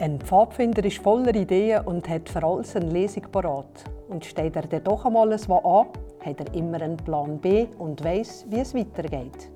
Ein 0.00 0.20
Pfadfinder 0.20 0.84
ist 0.84 0.98
voller 0.98 1.34
Ideen 1.34 1.84
und 1.84 2.08
hat 2.08 2.28
für 2.28 2.44
alles 2.44 2.76
eine 2.76 2.86
Lesung 2.86 3.24
parat. 3.32 3.82
Und 4.08 4.24
steht 4.24 4.54
er 4.54 4.62
dann 4.62 4.84
doch 4.84 5.04
einmal 5.04 5.28
was 5.28 5.50
an, 5.50 5.86
hat 6.24 6.38
er 6.38 6.54
immer 6.54 6.80
einen 6.80 6.96
Plan 6.96 7.36
B 7.38 7.66
und 7.80 8.04
weiß, 8.04 8.46
wie 8.48 8.60
es 8.60 8.76
weitergeht. 8.76 9.50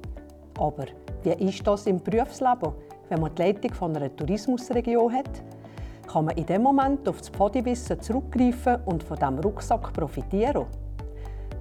Aber 0.58 0.86
wie 1.22 1.48
ist 1.48 1.64
das 1.64 1.86
im 1.86 2.02
Berufsleben, 2.02 2.72
wenn 3.08 3.20
man 3.20 3.32
die 3.36 3.42
Leitung 3.42 3.72
von 3.72 3.96
einer 3.96 4.14
Tourismusregion 4.16 5.12
hat? 5.12 5.30
Kann 6.08 6.24
man 6.24 6.36
in 6.36 6.46
dem 6.46 6.62
Moment 6.62 7.08
auf 7.08 7.18
das 7.18 7.28
Pfadiwissen 7.28 8.00
zurückgreifen 8.00 8.78
und 8.86 9.04
von 9.04 9.16
diesem 9.16 9.38
Rucksack 9.38 9.92
profitieren? 9.92 10.66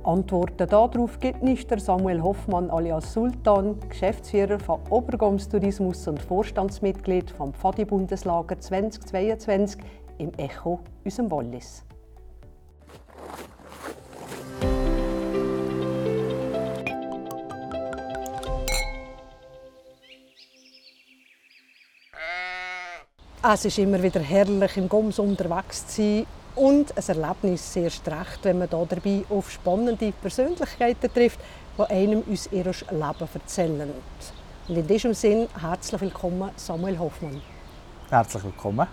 Antworten 0.04 0.68
darauf 0.68 1.20
gibt 1.20 1.44
nicht 1.44 1.70
der 1.70 1.80
Samuel 1.80 2.24
Hoffmann 2.24 2.70
alias 2.72 3.14
Sultan, 3.14 3.80
Geschäftsführer 3.88 4.60
von 4.60 4.80
Obergoms 4.90 5.48
Tourismus 5.48 6.08
und 6.08 6.20
Vorstandsmitglied 6.22 7.30
vom 7.32 7.54
Pfadi-Bundeslager 7.54 8.60
2022 8.60 9.82
im 10.18 10.32
Echo, 10.38 10.80
unserem 11.04 11.32
Wallis. 11.32 11.86
Es 23.44 23.66
ist 23.66 23.80
immer 23.80 24.02
wieder 24.02 24.20
herrlich, 24.20 24.78
im 24.78 24.88
Goms 24.88 25.18
unterwegs 25.20 25.88
zu 25.88 26.02
sein 26.02 26.26
und 26.56 26.98
ein 26.98 27.22
Erlebnis 27.22 27.74
sehr 27.74 27.86
recht, 27.86 28.40
wenn 28.44 28.60
man 28.60 28.70
da 28.70 28.84
dabei 28.88 29.24
auf 29.30 29.52
spannende 29.52 30.12
Persönlichkeiten 30.12 31.14
trifft, 31.14 31.40
die 31.78 31.84
einem 31.84 32.24
aus 32.32 32.50
ihrem 32.52 32.74
Leben 32.92 33.30
erzählen. 33.34 33.92
Und 34.68 34.78
in 34.78 34.88
diesem 34.88 35.14
Sinn 35.14 35.48
herzlich 35.60 36.02
willkommen, 36.02 36.52
Samuel 36.56 37.00
Hoffmann. 37.00 37.42
Herzlich 38.10 38.44
willkommen. 38.44 38.88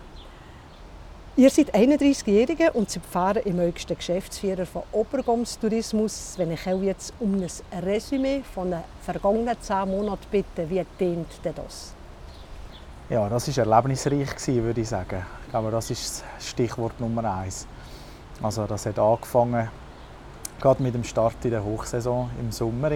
Ihr 1.36 1.50
seid 1.50 1.72
31-Jährige 1.72 2.72
und 2.72 2.90
Sie 2.90 2.98
fahren 2.98 3.42
im 3.44 3.60
höchsten 3.60 3.96
Geschäftsführer 3.96 4.66
von 4.66 4.82
Obergoms 4.90 5.56
Tourismus. 5.58 6.34
Wenn 6.36 6.50
ich 6.50 6.66
auch 6.66 6.82
jetzt 6.82 7.14
um 7.20 7.34
ein 7.34 7.84
Resümee 7.84 8.42
von 8.54 8.72
den 8.72 8.80
vergangenen 9.02 9.56
zehn 9.60 9.88
Monaten 9.88 10.26
bitte, 10.32 10.68
wie 10.68 10.84
tönt 10.98 11.28
denn 11.44 11.54
das? 11.54 11.94
Ja, 13.08 13.28
das 13.28 13.56
war 13.56 13.66
erlebnisreich, 13.66 14.46
würde 14.48 14.80
ich 14.80 14.88
sagen. 14.88 15.24
Ich 15.48 15.52
glaube, 15.52 15.70
das 15.70 15.90
ist 15.90 16.22
das 16.36 16.46
Stichwort 16.46 17.00
Nummer 17.00 17.24
eins. 17.36 17.66
Also 18.42 18.66
das 18.66 18.84
hat 18.84 18.98
angefangen 18.98 19.70
gerade 20.60 20.82
mit 20.82 20.94
dem 20.94 21.04
Start 21.04 21.42
in 21.42 21.52
der 21.52 21.64
Hochsaison 21.64 22.28
im 22.38 22.52
Sommer 22.52 22.90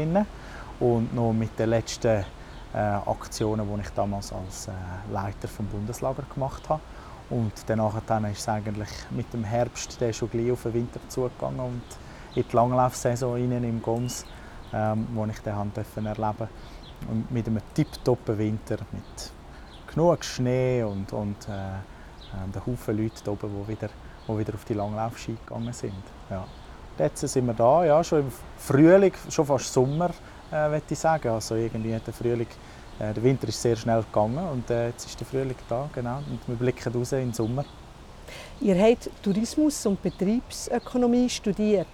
und 0.78 1.14
noch 1.14 1.32
mit 1.32 1.58
den 1.58 1.70
letzten 1.70 2.26
äh, 2.74 2.76
Aktionen, 2.76 3.66
die 3.74 3.80
ich 3.80 3.88
damals 3.94 4.34
als 4.34 4.68
äh, 4.68 4.72
Leiter 5.10 5.48
vom 5.48 5.64
Bundeslager 5.64 6.24
gemacht 6.34 6.68
habe. 6.68 6.82
Und 7.30 7.52
danach 7.68 7.94
dann 8.06 8.26
ist 8.26 8.40
es 8.40 8.48
eigentlich 8.50 8.90
mit 9.08 9.32
dem 9.32 9.44
Herbst 9.44 9.98
der 9.98 10.12
schon 10.12 10.28
gleich 10.28 10.52
auf 10.52 10.64
den 10.64 10.74
Winter 10.74 11.00
zugegangen 11.08 11.58
und 11.58 11.82
in 12.34 12.44
die 12.46 12.54
Langlaufsaison 12.54 13.32
rein 13.32 13.64
im 13.64 13.80
Goms, 13.80 14.26
ähm, 14.74 15.06
wo 15.14 15.24
ich 15.24 15.40
dann 15.40 15.72
erleben 15.72 16.14
durfte. 16.14 16.48
Und 17.10 17.32
mit 17.32 17.46
einem 17.46 17.62
tipptoppen 17.72 18.36
Winter 18.36 18.76
mit 18.92 19.32
genug 19.86 20.22
Schnee 20.22 20.82
und, 20.82 21.14
und 21.14 21.48
äh, 21.48 21.91
ein 22.32 22.52
Haufen 22.66 22.96
Leute 22.96 23.30
oben, 23.30 23.50
die 23.50 23.72
wieder, 23.72 23.88
die 24.28 24.38
wieder 24.38 24.54
auf 24.54 24.64
die 24.64 24.74
Langlaufski 24.74 25.36
gegangen 25.46 25.72
sind. 25.72 25.92
Ja. 26.30 26.44
Jetzt 26.98 27.26
sind 27.26 27.46
wir 27.46 27.54
da, 27.54 27.84
ja, 27.84 28.04
schon 28.04 28.20
im 28.20 28.32
Frühling, 28.58 29.12
schon 29.30 29.46
fast 29.46 29.72
Sommer, 29.72 30.10
äh, 30.52 30.80
ich 30.88 30.98
sagen. 30.98 31.28
Also 31.28 31.54
irgendwie 31.54 31.98
der 31.98 32.12
Frühling, 32.12 32.48
äh, 32.98 33.14
der 33.14 33.22
Winter 33.22 33.48
ist 33.48 33.60
sehr 33.60 33.76
schnell 33.76 34.02
gegangen 34.02 34.46
und 34.52 34.70
äh, 34.70 34.88
jetzt 34.88 35.06
ist 35.06 35.18
der 35.18 35.26
Frühling 35.26 35.56
da, 35.68 35.88
genau. 35.94 36.18
Und 36.18 36.40
wir 36.46 36.56
blicken 36.56 36.92
raus 36.92 37.12
in 37.12 37.18
den 37.20 37.32
Sommer. 37.32 37.64
Ihr 38.60 38.80
habt 38.80 39.10
Tourismus 39.22 39.84
und 39.86 40.02
Betriebsökonomie 40.02 41.28
studiert. 41.28 41.86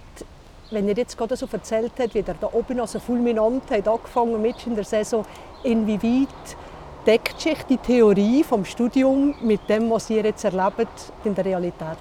Wenn 0.71 0.87
ihr 0.87 0.95
jetzt 0.95 1.17
gerade 1.17 1.35
so 1.35 1.47
erzählt 1.51 1.93
habt, 1.97 2.13
wie 2.13 2.19
ihr 2.19 2.23
da 2.23 2.49
oben 2.51 2.79
also 2.79 2.99
fulminant 2.99 3.63
habt 3.71 3.87
angefangen 3.87 4.41
mit 4.41 4.67
in 4.67 4.75
der 4.75 4.83
Saison, 4.83 5.25
inwieweit 5.63 6.27
deckt 7.09 7.41
sich 7.41 7.63
die 7.63 7.77
Theorie 7.77 8.43
vom 8.43 8.63
Studium 8.63 9.33
mit 9.41 9.67
dem, 9.67 9.89
was 9.89 10.11
ihr 10.11 10.23
jetzt 10.23 10.45
erlebt 10.45 11.11
in 11.23 11.33
der 11.33 11.43
Realität? 11.43 11.97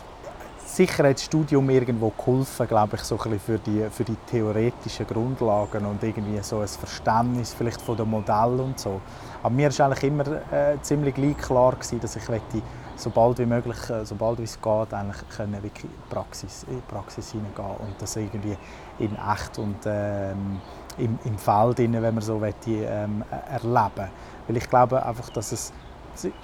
Sicher 0.66 1.08
hat 1.08 1.14
das 1.14 1.24
Studium 1.24 1.70
irgendwo 1.70 2.10
geholfen, 2.10 2.68
glaube 2.68 2.96
ich, 2.96 3.02
so 3.04 3.14
ein 3.14 3.30
bisschen 3.30 3.40
für 3.40 3.58
die, 3.58 3.86
für 3.90 4.04
die 4.04 4.16
theoretischen 4.30 5.06
Grundlagen 5.06 5.86
und 5.86 6.02
irgendwie 6.02 6.38
so 6.42 6.58
ein 6.58 6.68
Verständnis 6.68 7.54
vielleicht 7.54 7.80
von 7.80 7.96
dem 7.96 8.10
Modell 8.10 8.60
und 8.60 8.78
so. 8.78 9.00
Aber 9.42 9.54
mir 9.54 9.70
war 9.78 9.86
eigentlich 9.86 10.04
immer 10.04 10.26
äh, 10.52 10.76
ziemlich 10.82 11.14
gleich 11.14 11.38
klar 11.38 11.72
gewesen, 11.72 12.00
dass 12.00 12.14
ich 12.14 12.28
möchte, 12.28 12.60
so 12.96 13.08
bald 13.08 13.38
wie 13.38 13.46
möglich, 13.46 13.78
äh, 13.88 14.04
so 14.04 14.14
bald 14.14 14.40
wie 14.40 14.42
es 14.42 14.60
geht, 14.60 14.92
eigentlich 14.92 15.26
können 15.34 15.54
wirklich 15.62 15.84
in 15.84 15.90
die 15.90 16.14
Praxis, 16.14 16.66
Praxis 16.86 17.32
hineingehen 17.32 17.78
und 17.78 17.94
das 17.98 18.14
irgendwie 18.14 18.58
in 18.98 19.16
echt 19.16 19.58
und 19.58 19.78
ähm, 19.86 20.60
im, 20.98 21.18
im 21.24 21.38
Feld, 21.38 21.78
wenn 21.78 21.92
man 21.92 22.20
so 22.20 22.42
will, 22.42 22.52
ähm, 22.66 23.24
erleben 23.50 24.10
weil 24.48 24.56
ich 24.56 24.68
glaube 24.68 25.04
einfach, 25.04 25.28
dass 25.30 25.52
es 25.52 25.72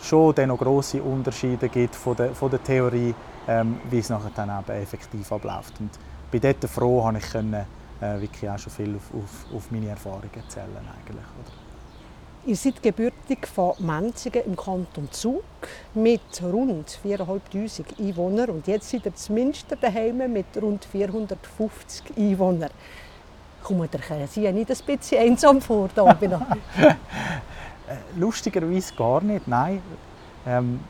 schon 0.00 0.34
noch 0.46 0.58
grosse 0.58 1.02
Unterschiede 1.02 1.68
gibt 1.68 1.96
von 1.96 2.14
der, 2.16 2.34
von 2.34 2.50
der 2.50 2.62
Theorie, 2.62 3.14
ähm, 3.48 3.80
wie 3.90 3.98
es 3.98 4.08
nachher 4.08 4.30
dann 4.34 4.50
eben 4.50 4.82
effektiv 4.82 5.32
abläuft. 5.32 5.80
Und 5.80 5.90
bei 6.30 6.38
dort 6.38 6.64
froh, 6.70 7.04
habe 7.04 7.18
ich 7.18 7.30
können, 7.30 7.66
äh, 8.00 8.20
wirklich 8.20 8.48
auch 8.48 8.58
schon 8.58 8.72
viel 8.72 8.94
auf, 8.94 9.10
auf, 9.14 9.56
auf 9.56 9.70
meine 9.70 9.88
Erfahrungen 9.88 10.30
erzählen 10.34 10.68
eigentlich. 10.76 11.16
Oder? 11.16 11.52
Ihr 12.46 12.56
seid 12.56 12.82
gebürtig 12.82 13.46
von 13.46 13.72
Menzigen 13.78 14.44
im 14.44 14.54
Kanton 14.54 15.10
Zug 15.10 15.42
mit 15.94 16.20
rund 16.42 16.98
4'500 17.02 17.98
Einwohnern 17.98 18.50
und 18.50 18.66
jetzt 18.66 18.90
seid 18.90 19.06
ihr 19.06 19.14
zumindest 19.14 19.66
daheim 19.80 20.30
mit 20.30 20.46
rund 20.60 20.84
450 20.84 22.16
Einwohnern. 22.18 22.70
Kommt 23.62 23.94
ihr 23.94 24.26
sich 24.26 24.52
nicht 24.52 24.70
ein 24.70 24.76
bisschen 24.86 25.18
einsam 25.18 25.62
vor 25.62 25.88
da 25.94 26.02
oben? 26.02 26.34
Äh, 27.88 27.96
lustigerweise 28.18 28.94
gar 28.94 29.22
nicht, 29.22 29.46
nein. 29.46 29.82
Ähm, 30.46 30.80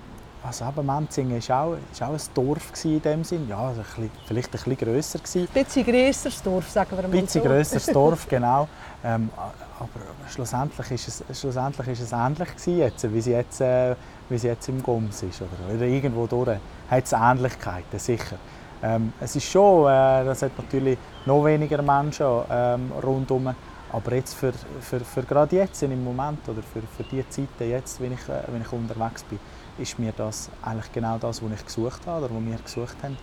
also 0.46 0.66
eben 0.66 0.86
Menzingen 0.86 1.48
war 1.48 1.64
auch, 1.64 1.76
auch 2.02 2.12
ein 2.12 2.20
Dorf 2.34 2.84
in 2.84 3.00
dem 3.00 3.24
Sinn. 3.24 3.48
Ja, 3.48 3.58
also 3.68 3.80
ein 3.80 3.86
bisschen, 3.86 4.10
vielleicht 4.26 4.48
ein 4.48 4.52
bisschen 4.52 4.76
grösser. 4.76 5.18
Ein 5.18 5.48
bisschen 5.64 5.84
grösseres 5.86 6.42
Dorf, 6.42 6.70
sagen 6.70 6.90
wir 6.90 7.08
mal 7.08 7.16
Ein 7.16 7.24
bisschen 7.24 7.42
grösseres 7.42 7.86
Dorf, 7.86 8.26
genau. 8.28 8.68
Ähm, 9.02 9.30
aber 9.78 10.28
schlussendlich 10.30 10.90
ist 10.92 11.08
es, 11.08 11.40
schlussendlich 11.40 11.88
ist 11.88 12.00
es 12.00 12.12
ähnlich 12.12 12.48
gewesen 12.48 12.78
jetzt, 12.78 13.12
wie 13.12 13.18
es 13.18 13.26
jetzt, 13.26 13.60
äh, 13.62 13.96
wie 14.28 14.34
es 14.34 14.42
jetzt 14.42 14.68
im 14.68 14.82
Goms 14.82 15.22
ist. 15.22 15.40
Oder, 15.40 15.74
oder 15.74 15.86
irgendwo 15.86 16.26
durch 16.26 16.58
hat 16.90 17.04
es 17.04 17.12
Ähnlichkeiten, 17.12 17.98
sicher. 17.98 18.36
Ähm, 18.82 19.14
es 19.20 19.34
ist 19.34 19.50
schon, 19.50 19.86
äh, 19.86 20.24
das 20.26 20.42
hat 20.42 20.52
natürlich 20.58 20.98
noch 21.24 21.42
weniger 21.44 21.80
Menschen 21.80 22.26
ähm, 22.50 22.92
rundherum 23.02 23.54
aber 23.94 24.16
jetzt 24.16 24.34
für, 24.34 24.52
für, 24.80 25.00
für 25.00 25.22
gerade 25.22 25.54
jetzt 25.54 25.80
im 25.84 26.02
Moment 26.02 26.48
oder 26.48 26.62
für, 26.62 26.82
für 26.96 27.04
die 27.04 27.26
Zeiten 27.28 27.70
jetzt, 27.70 28.00
wenn 28.00 28.12
ich, 28.12 28.28
äh, 28.28 28.42
wenn 28.48 28.60
ich 28.60 28.72
unterwegs 28.72 29.22
bin, 29.22 29.38
ist 29.78 29.98
mir 30.00 30.12
das 30.16 30.50
eigentlich 30.62 30.92
genau 30.92 31.16
das, 31.18 31.40
was 31.40 31.52
ich 31.52 31.64
gesucht 31.64 32.04
habe 32.06 32.24
oder 32.24 32.34
was 32.34 32.44
wir 32.44 32.56
gesucht 32.56 32.96
haben. 33.04 33.16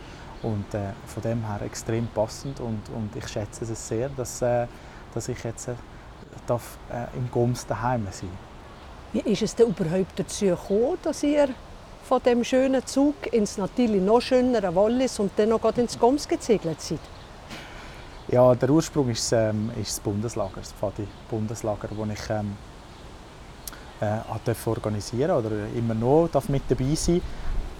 Und 0.43 0.73
äh, 0.73 0.93
von 1.07 1.23
dem 1.23 1.45
her 1.45 1.61
extrem 1.63 2.07
passend 2.07 2.61
und, 2.61 2.81
und 2.95 3.13
ich 3.15 3.27
schätze 3.27 3.65
es 3.65 3.87
sehr, 3.87 4.09
dass, 4.09 4.41
äh, 4.41 4.65
dass 5.13 5.27
ich 5.27 5.43
jetzt 5.43 5.67
äh, 5.67 5.73
darf, 6.47 6.77
äh, 6.89 7.17
im 7.17 7.29
Goms 7.29 7.67
daheim 7.67 8.07
sein 8.09 8.29
Wie 9.11 9.19
ist 9.19 9.41
es 9.41 9.53
denn 9.53 9.67
überhaupt 9.67 10.17
dazu 10.17 10.45
gekommen, 10.45 10.97
dass 11.03 11.21
ihr 11.21 11.49
von 12.03 12.23
dem 12.23 12.45
schönen 12.45 12.85
Zug 12.85 13.31
ins 13.33 13.57
natürlich 13.57 14.01
noch 14.01 14.21
schönere 14.21 14.73
Wallis 14.73 15.19
und 15.19 15.31
dann 15.35 15.49
noch 15.49 15.63
ins 15.75 15.99
Goms 15.99 16.27
gezegelt 16.27 16.81
seid? 16.81 16.99
Ja, 18.27 18.53
der 18.55 18.69
Ursprung 18.69 19.09
ist, 19.09 19.31
ähm, 19.33 19.71
ist 19.81 19.91
das 19.91 19.99
Bundeslager, 19.99 20.57
das 20.57 20.71
Pfadi-Bundeslager, 20.73 21.89
das 21.89 22.19
ich 22.19 22.29
ähm, 22.29 22.55
äh, 23.99 24.67
organisieren 24.67 25.31
oder 25.31 25.49
immer 25.75 25.93
noch 25.93 26.29
darf 26.31 26.47
mit 26.47 26.63
dabei 26.69 26.95
sein. 26.95 27.21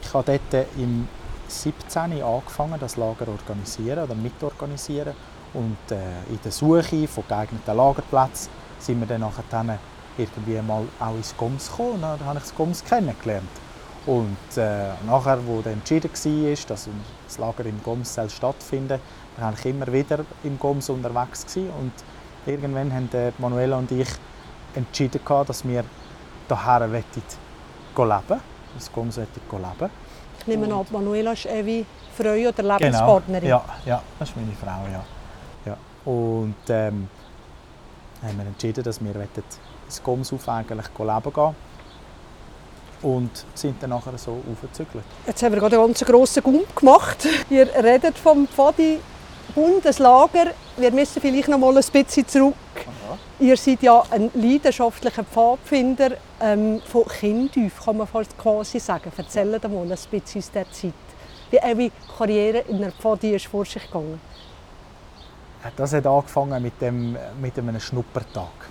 Ich 0.01 0.13
habe 0.13 0.39
dort 0.51 0.65
im 0.77 1.07
17. 1.47 2.23
angefangen, 2.23 2.79
das 2.79 2.97
Lager 2.97 3.27
organisieren 3.27 4.03
oder 4.03 4.15
mitorganisieren. 4.15 5.13
Und 5.53 5.77
äh, 5.91 5.95
in 6.29 6.39
der 6.43 6.51
Suche 6.51 7.07
von 7.07 7.23
geeigneten 7.27 7.75
Lagerplätzen 7.75 8.49
sind 8.79 8.99
wir 8.99 9.07
dann 9.07 9.21
nachher 9.21 9.79
irgendwie 10.17 10.61
mal 10.61 10.83
auch 10.99 11.15
ins 11.15 11.35
Goms 11.37 11.69
gekommen 11.69 12.01
dann 12.01 12.25
habe 12.25 12.37
ich 12.37 12.43
das 12.43 12.55
Goms 12.55 12.83
kennengelernt. 12.83 13.49
Und 14.05 14.57
äh, 14.57 14.93
nachher, 15.05 15.45
wo 15.45 15.61
dann 15.61 15.73
entschieden 15.73 16.09
war, 16.11 16.55
dass 16.67 16.89
das 17.27 17.37
Lager 17.37 17.65
im 17.65 17.81
Goms 17.83 18.19
stattfinden 18.29 18.89
soll, 18.89 18.99
war 19.37 19.53
ich 19.53 19.65
immer 19.65 19.87
wieder 19.91 20.19
im 20.43 20.59
Goms 20.59 20.89
unterwegs. 20.89 21.45
Gewesen. 21.45 21.69
Und 21.79 21.93
irgendwann 22.45 22.93
haben 22.93 23.09
Manuela 23.37 23.77
und 23.77 23.91
ich 23.91 24.09
entschieden, 24.75 25.21
dass 25.25 25.67
wir 25.67 25.83
hierher 26.47 26.87
leben 26.87 27.13
wollen. 27.95 28.41
Das 28.75 28.91
Goms 28.91 29.17
leben. 29.17 29.91
Ich 30.39 30.47
nehme 30.47 30.73
an, 30.73 30.85
Manuela 30.91 31.33
ist 31.33 31.45
Evi 31.45 31.85
Frau 32.17 32.33
oder 32.33 32.63
Lebenspartnerin. 32.63 33.41
Genau. 33.43 33.63
Ja, 33.85 33.93
ja, 33.93 34.01
das 34.17 34.29
ist 34.29 34.35
meine 34.35 34.51
Frau. 34.53 34.87
Ja. 34.91 35.03
Ja. 35.65 35.77
Und 36.11 36.55
ähm, 36.69 37.07
haben 38.23 38.37
wir 38.37 38.45
entschieden, 38.45 38.83
dass 38.83 39.03
wir 39.03 39.15
ins 39.85 40.01
Goms 40.03 40.33
auf 40.33 40.47
eigentlich 40.49 40.87
leben 40.97 41.33
gehen 41.33 41.55
und 43.01 43.45
sind 43.53 43.81
dann 43.81 43.91
nachher 43.91 44.17
so 44.17 44.41
aufgezügelt. 44.51 45.03
Jetzt 45.25 45.41
haben 45.43 45.53
wir 45.53 45.59
gerade 45.59 45.77
einen 45.77 45.87
ganz 45.87 46.03
grossen 46.03 46.43
Gump 46.43 46.75
gemacht. 46.75 47.27
Ihr 47.49 47.67
redet 47.83 48.17
vom 48.17 48.47
Pfadi 48.47 48.99
Bundeslager. 49.51 50.51
Wir 50.77 50.91
müssen 50.91 51.21
vielleicht 51.21 51.47
noch 51.47 51.57
mal 51.57 51.75
ein 51.75 51.83
bisschen 51.83 52.27
zurück. 52.27 52.55
Aha. 52.75 53.17
Ihr 53.39 53.57
seid 53.57 53.81
ja 53.83 54.03
ein 54.11 54.31
leidenschaftlicher 54.33 55.23
Pfadfinder 55.23 56.11
ähm, 56.39 56.81
von 56.85 57.05
Kindheiten, 57.05 57.71
kann 57.83 57.97
man 57.97 58.07
fast 58.07 58.37
quasi 58.37 58.79
sagen. 58.79 59.11
Erzählen 59.15 59.59
Sie 59.61 59.67
mal 59.67 59.81
ein 59.81 59.89
bisschen 59.89 60.17
aus 60.17 60.29
dieser 60.31 60.71
Zeit. 60.71 60.93
Wie 61.49 61.61
eure 61.61 61.91
Karriere 62.17 62.59
in 62.69 62.79
der 62.79 62.91
Pfadi 62.91 63.35
ist 63.35 63.47
vor 63.47 63.65
sich 63.65 63.85
gegangen? 63.85 64.21
Das 65.75 65.93
hat 65.93 66.07
angefangen 66.07 66.61
mit, 66.63 66.81
dem, 66.81 67.17
mit 67.41 67.57
einem 67.57 67.79
Schnuppertag. 67.79 68.69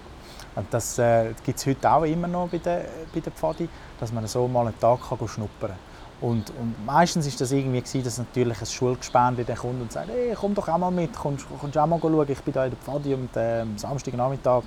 Und 0.57 0.67
das 0.73 0.99
äh, 0.99 1.33
gibt 1.45 1.59
es 1.59 1.67
heute 1.67 1.91
auch 1.91 2.05
immer 2.05 2.27
noch 2.27 2.49
bei 2.49 2.59
der, 2.59 2.85
bei 3.15 3.21
der 3.21 3.33
Pfadi, 3.33 3.69
dass 4.01 4.13
man 4.13 4.27
so 4.27 4.49
mal 4.49 4.67
einen 4.67 4.79
Tag 4.81 4.99
kann 5.09 5.29
schnuppern 5.29 5.71
kann. 5.71 5.90
Und, 6.21 6.51
und 6.51 6.75
meistens 6.85 7.27
ist 7.27 7.41
das 7.41 7.51
irgendwie 7.51 7.81
gewesen, 7.81 8.05
dass 8.05 8.19
natürlich 8.19 8.61
ein 8.61 8.67
Schulgespendli 8.67 9.45
kommt 9.55 9.81
und 9.81 9.91
sagt, 9.91 10.09
hey, 10.11 10.35
komm 10.39 10.55
doch 10.55 10.69
auch 10.69 10.77
mal 10.77 10.91
mit, 10.91 11.17
kommst, 11.17 11.47
kommst 11.59 11.79
auch 11.79 11.87
mal 11.87 11.99
schauen, 11.99 12.27
ich 12.29 12.41
bin 12.43 12.53
hier 12.53 12.65
in 12.65 12.71
der 12.71 12.79
Pfadi 12.79 13.15
und 13.15 13.35
äh, 13.37 13.61
am 13.61 13.79
Samstagnachmittag 13.79 14.63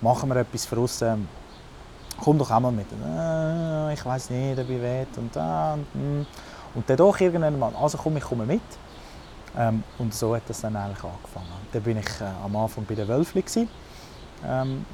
machen 0.00 0.28
wir 0.28 0.36
etwas 0.36 0.66
für 0.66 0.76
uns. 0.76 1.02
Ähm, 1.02 1.28
komm 2.20 2.38
doch 2.38 2.50
auch 2.50 2.60
mal 2.60 2.72
mit. 2.72 2.86
Äh, 2.90 3.94
ich 3.94 4.04
weiß 4.04 4.30
nicht, 4.30 4.58
ob 4.58 4.68
ich 4.68 4.80
will. 4.80 5.06
Und, 5.16 5.36
und, 5.36 5.86
hm. 5.92 6.26
und 6.74 6.90
dann 6.90 6.96
doch 6.96 7.20
irgendwann 7.20 7.58
mal, 7.58 7.72
also 7.80 7.98
komm, 7.98 8.16
ich 8.16 8.24
komme 8.24 8.44
mit. 8.44 8.62
Ähm, 9.56 9.84
und 9.98 10.12
so 10.12 10.34
hat 10.34 10.42
das 10.48 10.60
dann 10.60 10.74
eigentlich 10.74 11.04
angefangen. 11.04 11.46
Dann 11.72 11.82
bin 11.82 11.98
ich 11.98 12.20
äh, 12.20 12.44
am 12.44 12.56
Anfang 12.56 12.84
bei 12.84 12.94
den 12.96 13.06
Wölfli 13.06 13.44
ähm, 14.44 14.84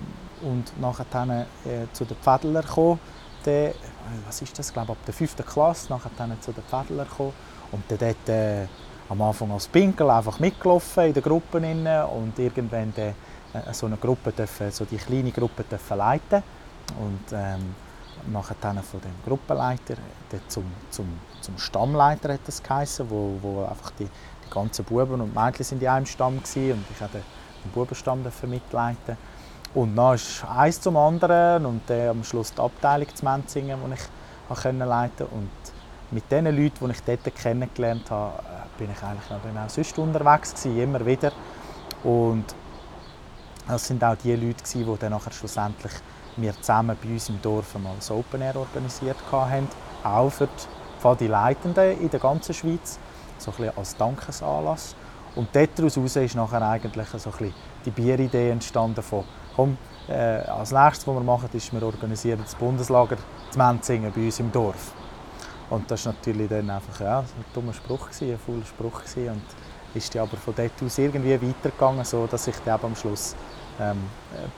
und 0.42 0.80
nachher 0.80 1.06
dann, 1.10 1.30
äh, 1.30 1.46
zu 1.92 2.04
den 2.04 2.16
Pfädler 2.18 2.62
gekommen. 2.62 3.00
Dann, 3.44 3.54
äh, 3.54 3.72
was 4.26 4.42
ist 4.42 4.58
das, 4.58 4.72
glaube 4.72 4.92
ab 4.92 4.98
der 5.06 5.14
5. 5.14 5.36
Klasse, 5.46 5.92
nachher 5.92 6.10
dann 6.16 6.40
zu 6.40 6.52
den 6.52 6.64
Pfädler 6.64 7.04
gekommen. 7.04 7.32
Und 7.70 7.84
dann 7.88 7.98
dort 7.98 8.28
äh, 8.28 8.66
am 9.08 9.22
Anfang 9.22 9.50
als 9.50 9.68
Pinkel 9.68 10.08
einfach 10.10 10.38
mitgelaufen 10.38 11.06
in 11.06 11.14
den 11.14 11.22
Gruppen 11.22 11.64
und 11.64 12.38
irgendwann 12.38 12.92
dann, 12.94 13.14
äh, 13.52 13.72
so 13.72 13.86
eine 13.86 13.96
Gruppe 13.96 14.32
dürfen, 14.32 14.70
so 14.70 14.84
die 14.84 14.96
kleine 14.96 15.30
Gruppe 15.30 15.64
dürfen 15.64 15.98
leiten. 15.98 16.42
Und 16.98 17.32
ähm, 17.32 17.74
nachher 18.30 18.56
dann 18.60 18.82
von 18.82 19.00
dem 19.00 19.14
Gruppenleiter 19.24 19.94
zum, 20.48 20.64
zum, 20.90 21.06
zum 21.40 21.58
Stammleiter 21.58 22.32
hat 22.32 22.40
das 22.46 22.62
geheißen, 22.62 23.08
wo, 23.10 23.38
wo 23.40 23.64
einfach 23.64 23.90
die, 23.98 24.04
die 24.04 24.50
ganzen 24.50 24.84
Buben 24.84 25.20
und 25.20 25.34
Mädchen 25.34 25.64
sind 25.64 25.82
in 25.82 25.88
einem 25.88 26.06
Stamm 26.06 26.42
gewesen, 26.42 26.72
und 26.72 26.84
ich 26.90 26.98
durfte 26.98 27.22
den 27.64 27.70
Bubenstamm 27.72 28.24
mitleiten 28.46 29.16
und 29.74 29.96
dann 29.96 30.14
ist 30.14 30.44
eins 30.44 30.80
zum 30.80 30.96
anderen 30.96 31.64
und 31.64 31.82
dann 31.86 32.08
am 32.08 32.24
Schluss 32.24 32.52
die 32.52 32.60
Abteilung 32.60 33.08
zu 33.14 33.24
Menzingen, 33.24 33.78
die 33.86 33.94
ich 33.94 34.64
leiten 34.64 34.88
konnte. 34.88 35.26
Und 35.26 35.50
mit 36.10 36.30
den 36.30 36.44
Leuten, 36.44 36.86
die 36.86 36.90
ich 36.90 37.02
dort 37.02 37.34
kennengelernt 37.34 38.10
habe, 38.10 38.34
äh, 38.42 38.78
bin 38.78 38.90
ich 38.90 39.02
eigentlich 39.02 39.30
auch 39.30 39.68
sonst 39.68 39.98
unterwegs 39.98 40.54
gewesen, 40.54 40.78
immer 40.78 41.06
wieder. 41.06 41.32
Und 42.04 42.44
das 43.66 43.86
sind 43.86 44.04
auch 44.04 44.16
die 44.16 44.36
Leute, 44.36 44.62
die 44.74 44.96
dann 44.98 45.12
nachher 45.12 45.32
schlussendlich 45.32 45.92
wir 46.36 46.54
zusammen 46.60 46.96
bei 47.02 47.08
uns 47.10 47.28
im 47.28 47.40
Dorf 47.40 47.74
mal 47.78 47.94
das 47.96 48.10
Open 48.10 48.40
Air 48.40 48.56
organisiert 48.56 49.16
haben, 49.30 49.68
auch 50.02 50.30
für 50.30 50.48
die 51.18 51.26
Leitenden 51.26 52.00
in 52.00 52.10
der 52.10 52.20
ganzen 52.20 52.54
Schweiz, 52.54 52.98
so 53.38 53.50
ein 53.50 53.56
bisschen 53.56 53.76
als 53.76 53.96
Dankesanlass. 53.96 54.94
Und 55.34 55.48
daraus 55.52 55.96
ist 55.96 56.34
nachher 56.34 56.62
eigentlich 56.62 57.08
so 57.08 57.30
ein 57.30 57.36
bisschen 57.36 57.54
die 57.84 57.90
Bieridee 57.90 58.50
entstanden 58.50 59.02
von 59.02 59.24
komm, 59.56 59.76
äh, 60.08 60.12
als 60.12 60.72
nächstes, 60.72 61.06
was 61.06 61.14
wir 61.14 61.20
machen, 61.22 61.48
ist, 61.52 61.72
wir 61.72 61.82
organisieren 61.82 62.40
das 62.42 62.54
Bundeslager 62.54 63.16
zu 63.50 63.58
Menzingen 63.58 64.12
bei 64.12 64.26
uns 64.26 64.40
im 64.40 64.50
Dorf. 64.52 64.92
Und 65.70 65.90
das 65.90 66.04
war 66.04 66.12
natürlich 66.12 66.48
dann 66.48 66.68
einfach 66.68 67.00
ja, 67.00 67.20
ein 67.20 67.44
dummer 67.54 67.72
Spruch, 67.72 68.10
gewesen, 68.10 68.32
ein 68.32 68.38
fauler 68.38 68.66
Spruch. 68.66 69.04
Gewesen. 69.04 69.30
Und 69.30 69.42
ist 69.94 70.16
aber 70.16 70.36
von 70.36 70.54
dort 70.54 70.82
aus 70.84 70.98
irgendwie 70.98 71.40
weitergegangen, 71.40 72.04
so 72.04 72.26
dass 72.26 72.46
ich 72.46 72.56
dann 72.64 72.80
am 72.82 72.96
Schluss 72.96 73.34
ähm, 73.80 73.98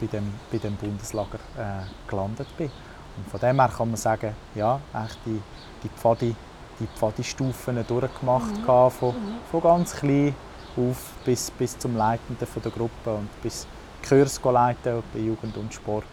bei, 0.01 0.07
dem, 0.07 0.33
bei 0.51 0.59
dem 0.59 0.77
Bundeslager 0.77 1.39
äh, 1.57 2.09
gelandet 2.09 2.49
bin. 2.57 2.71
Und 3.17 3.29
von 3.31 3.41
dem 3.41 3.61
her 3.61 3.71
kann 3.77 3.89
man 3.89 3.97
sagen, 3.97 4.35
ja, 4.55 4.81
echt 5.05 5.19
die, 5.27 5.41
die 5.83 5.89
Pfadi, 5.89 6.35
die 6.81 6.87
Pfadi-Stufen 6.87 7.85
durchgemacht, 7.87 8.57
mhm. 8.57 8.91
von, 8.91 9.15
mhm. 9.15 9.37
von 9.51 9.63
ganz 9.63 9.95
klein 9.97 10.35
auf 10.77 11.13
bis, 11.25 11.51
bis 11.51 11.79
zum 11.79 11.97
Leitenden 11.97 12.47
von 12.47 12.63
der 12.63 12.73
Gruppe 12.73 13.15
und 13.15 13.29
bis 13.43 13.67
Kurs 14.07 14.41
leiten 14.43 15.03
bei 15.13 15.21
Jugend 15.21 15.57
und 15.57 15.73
Sport. 15.73 16.05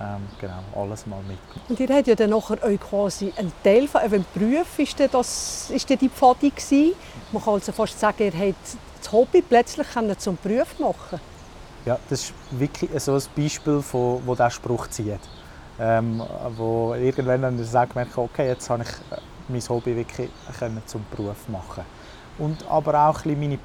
Ähm, 0.00 0.26
genau, 0.40 0.62
alles 0.74 1.06
mal 1.06 1.20
mit. 1.28 1.38
Und 1.68 1.78
ihr 1.78 1.94
habt 1.94 2.08
ja 2.08 2.14
dann 2.14 2.30
nachher 2.30 2.62
euch 2.64 2.80
quasi 2.80 3.32
einen 3.36 3.52
Teil 3.62 3.86
von 3.86 4.00
eurem 4.02 4.24
Beruf, 4.34 4.78
ist 4.78 4.98
das 4.98 5.70
ist 5.70 5.88
die 5.88 6.08
Pfadi 6.08 6.50
gewesen? 6.50 6.94
Man 7.30 7.42
kann 7.42 7.54
also 7.54 7.72
fast 7.72 7.98
sagen, 7.98 8.24
ihr 8.24 8.32
habt 8.32 8.76
das 9.00 9.12
Hobby 9.12 9.42
plötzlich 9.42 9.86
zum 10.18 10.38
Beruf 10.42 10.78
machen 10.78 11.20
Ja, 11.84 11.98
das 12.08 12.22
ist 12.22 12.34
wirklich 12.50 12.90
so 13.00 13.14
ein 13.14 13.22
Beispiel, 13.36 13.80
von, 13.80 14.22
wo 14.26 14.34
dieser 14.34 14.50
Spruch 14.50 14.88
zieht. 14.88 15.20
Ähm, 15.78 16.22
wo 16.56 16.94
irgendwann 16.94 17.42
dann 17.42 17.64
sagt 17.64 17.94
man, 17.94 18.06
okay, 18.14 18.48
jetzt 18.48 18.68
habe 18.70 18.82
ich 18.82 18.88
äh, 19.16 19.20
mein 19.48 19.68
Hobby 19.68 19.96
wirklich 19.96 20.30
zum 20.86 21.04
Beruf 21.14 21.48
machen. 21.48 21.84
Und 22.38 22.66
aber 22.68 23.08
auch 23.08 23.24
ein 23.24 23.38
bisschen 23.38 23.58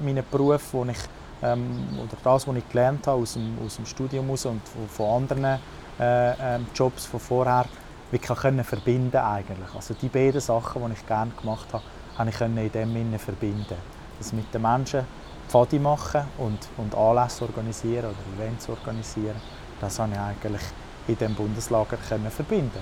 meine 0.00 0.22
Berufe, 0.22 0.22
Beruf, 0.30 0.70
den 0.72 0.90
ich 0.90 0.98
ähm, 1.42 1.98
oder 1.98 2.16
das, 2.22 2.48
was 2.48 2.56
ich 2.56 2.68
gelernt 2.68 3.06
habe 3.06 3.20
aus 3.20 3.34
dem, 3.34 3.58
aus 3.64 3.76
dem 3.76 3.86
Studium 3.86 4.30
und 4.30 4.40
von 4.88 5.22
anderen 5.22 5.60
äh, 6.00 6.56
ähm, 6.56 6.66
Jobs 6.74 7.06
von 7.06 7.20
vorher, 7.20 7.66
wirklich 8.10 8.38
können 8.38 8.64
verbinden 8.64 9.16
eigentlich. 9.16 9.74
Also 9.74 9.94
die 9.94 10.08
beiden 10.08 10.40
Sachen, 10.40 10.82
die 10.86 10.92
ich 10.92 11.06
gerne 11.06 11.32
gemacht 11.32 11.66
habe, 11.72 11.84
habe 12.16 12.30
ich 12.30 12.40
in 12.40 12.54
dem 12.56 12.92
Sinne 12.92 13.18
verbinden. 13.18 13.76
Das 14.18 14.32
mit 14.32 14.52
den 14.54 14.62
Menschen 14.62 15.04
Pfadi 15.48 15.78
machen 15.78 16.22
und, 16.38 16.58
und 16.78 16.94
Anlässe 16.94 17.44
organisieren 17.44 18.06
oder 18.06 18.42
Events 18.42 18.68
organisieren, 18.68 19.36
das 19.80 19.98
habe 19.98 20.12
ich 20.12 20.18
eigentlich 20.18 20.62
in 21.06 21.18
diesem 21.18 21.34
Bundeslager 21.34 21.98
können 22.08 22.30
verbinden 22.30 22.80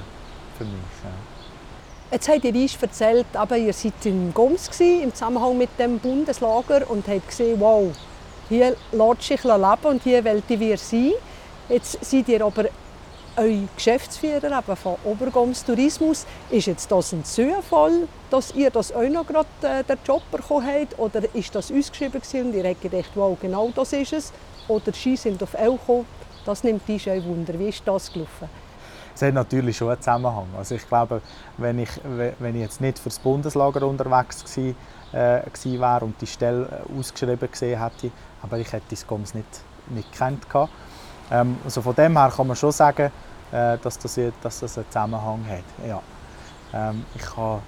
für 0.56 0.64
mich. 0.64 0.74
Ja. 1.02 1.31
Jetzt 2.12 2.28
habt 2.28 2.44
ihr 2.44 2.54
uns 2.54 2.76
erzählt, 2.78 3.24
aber 3.32 3.56
ihr 3.56 3.72
seid 3.72 4.04
in 4.04 4.34
Goms 4.34 4.68
im 4.78 5.14
Zusammenhang 5.14 5.56
mit 5.56 5.70
dem 5.78 5.98
Bundeslager 5.98 6.82
und 6.90 7.08
habt 7.08 7.26
gesehen, 7.26 7.58
wow, 7.58 7.90
hier 8.50 8.76
lässt 8.92 9.22
sich 9.22 9.42
leben 9.42 9.64
und 9.84 10.02
hier 10.02 10.22
wollen 10.22 10.42
wir 10.46 10.76
sein. 10.76 11.12
Jetzt 11.70 12.04
seid 12.04 12.28
ihr 12.28 12.44
aber 12.44 12.66
euer 13.38 13.66
Geschäftsführer 13.74 14.58
eben 14.58 14.76
von 14.76 14.96
Obergoms 15.04 15.64
Tourismus. 15.64 16.26
Ist 16.50 16.66
jetzt 16.66 16.92
das 16.92 17.12
ein 17.12 17.24
Zufall, 17.24 18.06
dass 18.28 18.54
ihr 18.54 18.68
das 18.68 18.92
auch 18.92 19.08
noch 19.08 19.26
gerade 19.26 19.48
äh, 19.62 19.82
den 19.82 19.96
Job 20.06 20.22
bekommen 20.30 20.66
habt? 20.66 20.98
Oder 20.98 21.22
ist 21.34 21.54
das 21.54 21.72
ausgeschrieben 21.72 22.20
und 22.20 22.54
ihr 22.54 22.68
habt 22.68 22.82
gedacht, 22.82 23.10
wow, 23.14 23.38
genau 23.40 23.72
das 23.74 23.94
ist 23.94 24.12
es? 24.12 24.32
Oder 24.68 24.92
sie 24.92 25.16
sind 25.16 25.42
auf 25.42 25.54
euch 25.54 25.80
gekommen? 25.80 26.04
Das 26.44 26.62
nimmt 26.62 26.86
dich 26.86 27.08
ein 27.08 27.24
Wunder. 27.24 27.58
Wie 27.58 27.70
ist 27.70 27.80
das 27.86 28.12
gelaufen? 28.12 28.61
Es 29.14 29.22
hat 29.22 29.34
natürlich 29.34 29.76
schon 29.76 29.88
einen 29.88 30.00
Zusammenhang. 30.00 30.46
Also 30.56 30.74
ich 30.74 30.86
glaube, 30.88 31.20
wenn 31.58 31.78
ich, 31.78 31.90
wenn 32.04 32.54
ich 32.54 32.62
jetzt 32.62 32.80
nicht 32.80 32.98
für 32.98 33.08
das 33.08 33.18
Bundeslager 33.18 33.86
unterwegs 33.86 34.44
war, 34.56 34.74
äh, 35.12 35.42
gewesen 35.50 36.02
und 36.02 36.20
die 36.20 36.26
Stelle 36.26 36.66
äh, 36.66 36.98
ausgeschrieben 36.98 37.50
gesehen 37.50 37.80
hätte, 37.80 38.10
aber 38.42 38.58
ich 38.58 38.72
hätte 38.72 38.86
das 38.90 39.06
Goms 39.06 39.34
nicht, 39.34 39.46
nicht 39.90 40.10
gekannt. 40.10 40.46
Ähm, 41.30 41.58
also 41.64 41.82
von 41.82 41.94
dem 41.94 42.16
her 42.16 42.32
kann 42.34 42.46
man 42.46 42.56
schon 42.56 42.72
sagen, 42.72 43.10
äh, 43.52 43.78
dass, 43.78 43.98
das, 43.98 44.18
dass 44.42 44.60
das 44.60 44.78
einen 44.78 44.86
Zusammenhang 44.88 45.44
hat. 45.46 45.86
Ja. 45.86 46.02
Ähm, 46.72 47.04
ich 47.14 47.36
habe 47.36 47.60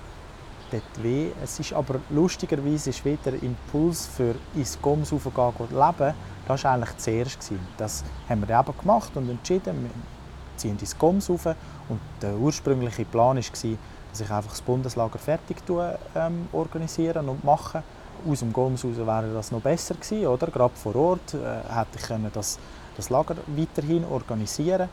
dort 0.70 1.02
weh. 1.02 1.30
Es 1.42 1.60
ist 1.60 1.72
aber 1.72 1.96
lustigerweise 2.10 2.90
ist 2.90 3.04
wieder 3.04 3.32
der 3.32 3.42
Impuls 3.42 4.06
für 4.06 4.34
ins 4.54 4.80
Goms 4.80 5.12
raufgehen 5.12 5.52
und 5.58 5.70
leben, 5.70 6.14
das 6.48 6.64
war 6.64 6.72
eigentlich 6.72 6.96
zuerst. 6.96 7.40
Gewesen. 7.40 7.66
Das 7.76 8.04
haben 8.28 8.46
wir 8.46 8.58
eben 8.58 8.78
gemacht 8.78 9.16
und 9.16 9.28
entschieden, 9.28 9.90
ziehen 10.56 10.78
ins 10.78 10.98
Goms 10.98 11.28
rauf. 11.30 11.46
Und 11.88 12.00
der 12.22 12.36
ursprüngliche 12.36 13.04
Plan 13.04 13.36
war, 13.36 13.42
dass 13.42 14.20
ich 14.20 14.30
einfach 14.30 14.50
das 14.50 14.62
Bundeslager 14.62 15.18
fertig 15.18 15.56
ähm, 16.14 16.48
organisieren 16.52 17.28
und 17.28 17.44
machen 17.44 17.82
aus 18.28 18.38
dem 18.38 18.52
Goms 18.52 18.84
raus 18.84 18.96
wäre 18.96 19.34
das 19.34 19.50
noch 19.50 19.60
besser 19.60 19.94
gewesen, 19.94 20.26
oder? 20.26 20.46
Gerade 20.46 20.74
vor 20.74 20.96
Ort 20.96 21.34
äh, 21.34 21.38
hätte 21.38 21.98
ich 21.98 22.02
können 22.02 22.30
das, 22.32 22.58
das 22.96 23.10
Lager 23.10 23.36
weiterhin 23.48 24.04
organisieren 24.04 24.88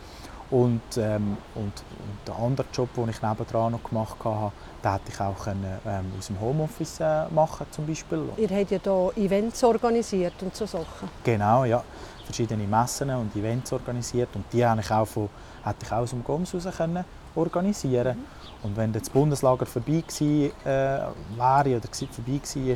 und, 0.52 0.82
ähm, 0.98 1.38
und, 1.56 1.64
und 1.64 2.28
der 2.28 2.36
andere 2.36 2.68
Job, 2.74 2.90
den 2.96 3.10
ich 3.10 3.22
nebendran 3.22 3.72
noch 3.72 3.84
gemacht 3.84 4.18
habe, 4.24 4.52
den 4.84 4.92
hätte 4.92 5.12
ich 5.12 5.20
auch 5.20 5.44
können, 5.44 5.80
ähm, 5.86 6.12
aus 6.18 6.28
dem 6.28 6.40
Homeoffice 6.40 7.00
äh, 7.00 7.28
machen 7.30 7.66
zum 7.72 7.88
Beispiel. 7.88 8.30
Ihr 8.38 8.50
habt 8.50 8.72
ja 8.72 8.80
hier 8.84 9.26
Events 9.26 9.64
organisiert 9.64 10.34
und 10.42 10.56
so 10.56 10.66
Sachen. 10.66 11.10
Genau, 11.24 11.64
ja. 11.64 11.84
Verschiedene 12.26 12.68
Messen 12.68 13.10
und 13.10 13.36
Events 13.36 13.74
organisiert 13.74 14.30
und 14.36 14.46
die 14.54 14.66
hätte 14.66 14.82
ich 14.82 14.92
auch, 14.92 15.06
von, 15.06 15.30
hätte 15.64 15.86
ich 15.86 15.92
auch 15.92 15.98
aus 15.98 16.12
dem 16.12 16.24
Goms 16.24 16.54
raus 16.54 16.68
können 16.78 17.04
organisieren 17.34 18.18
mhm. 18.18 18.42
Und 18.64 18.78
wenn 18.78 18.94
das 18.94 19.10
Bundeslager 19.10 19.66
vorbei 19.66 20.04
gewesen, 20.06 20.52
äh, 20.66 21.00
wäre 21.38 21.78
oder 21.78 21.88
vorbei 21.92 22.42
war, 22.44 22.76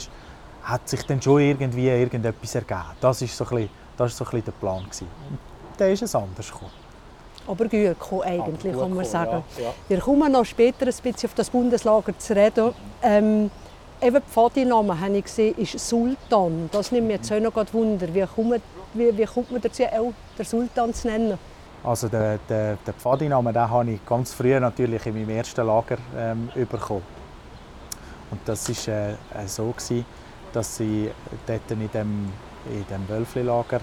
hat 0.63 0.89
sich 0.89 1.03
dann 1.03 1.21
schon 1.21 1.41
irgendwie 1.41 1.87
irgendetwas 1.87 2.55
ergeben. 2.55 2.81
Das 2.99 3.21
war 3.21 3.27
so 3.27 3.43
ein 3.43 3.49
bisschen, 3.49 3.69
das 3.97 4.17
so 4.17 4.23
ein 4.23 4.31
bisschen 4.31 4.45
der 4.45 4.51
Plan. 4.53 4.83
Gewesen. 4.83 5.07
Und 5.29 5.39
dann 5.77 5.91
ist 5.91 6.01
es 6.01 6.15
anders 6.15 6.51
gekommen. 6.51 6.84
Aber 7.47 7.65
gut 7.65 7.71
gekommen, 7.71 8.23
eigentlich, 8.23 8.73
gut 8.73 8.81
kann 8.81 8.93
man 8.93 9.05
sagen. 9.05 9.43
ja, 9.57 9.63
ja. 9.63 9.73
Wir 9.87 9.99
kommen 9.99 10.31
noch 10.31 10.45
später 10.45 10.85
ein 10.85 10.85
bisschen 10.85 11.29
auf 11.29 11.33
das 11.35 11.49
Bundeslager 11.49 12.17
zu 12.17 12.35
reden. 12.35 12.73
Ähm, 13.01 13.51
eben 14.01 14.15
die 14.15 14.31
Pfadiname, 14.31 14.99
habe 14.99 15.17
ich 15.17 15.23
gesehen, 15.25 15.55
ist 15.57 15.79
Sultan. 15.79 16.69
Das 16.71 16.91
nimmt 16.91 17.07
mich 17.07 17.17
jetzt 17.17 17.31
auch 17.31 17.39
noch 17.39 17.73
Wunder. 17.73 18.13
Wie 18.13 18.25
kommt, 18.25 18.61
wie, 18.93 19.17
wie 19.17 19.25
kommt 19.25 19.51
man 19.51 19.61
dazu, 19.61 19.83
auch 19.83 20.13
den 20.37 20.45
Sultan 20.45 20.93
zu 20.93 21.07
nennen? 21.07 21.37
Also 21.83 22.07
den, 22.07 22.39
den, 22.49 22.77
den 22.85 22.93
Pfadinamen 22.95 23.53
den 23.53 23.69
habe 23.69 23.91
ich 23.91 24.05
ganz 24.05 24.33
früh 24.33 24.59
natürlich 24.59 25.05
in 25.05 25.13
meinem 25.13 25.29
ersten 25.29 25.65
Lager 25.65 25.97
ähm, 26.17 26.49
bekommen. 26.55 27.03
Und 28.31 28.41
das 28.45 28.67
war 28.87 28.93
äh, 28.93 29.11
äh, 29.11 29.47
so, 29.47 29.69
gewesen, 29.69 30.05
dass 30.51 30.77
sie 30.77 31.11
dort 31.45 31.69
in 31.69 31.89
dem, 31.91 32.31
in 32.69 32.85
dem 32.89 33.07
Wölfli-Lager 33.07 33.81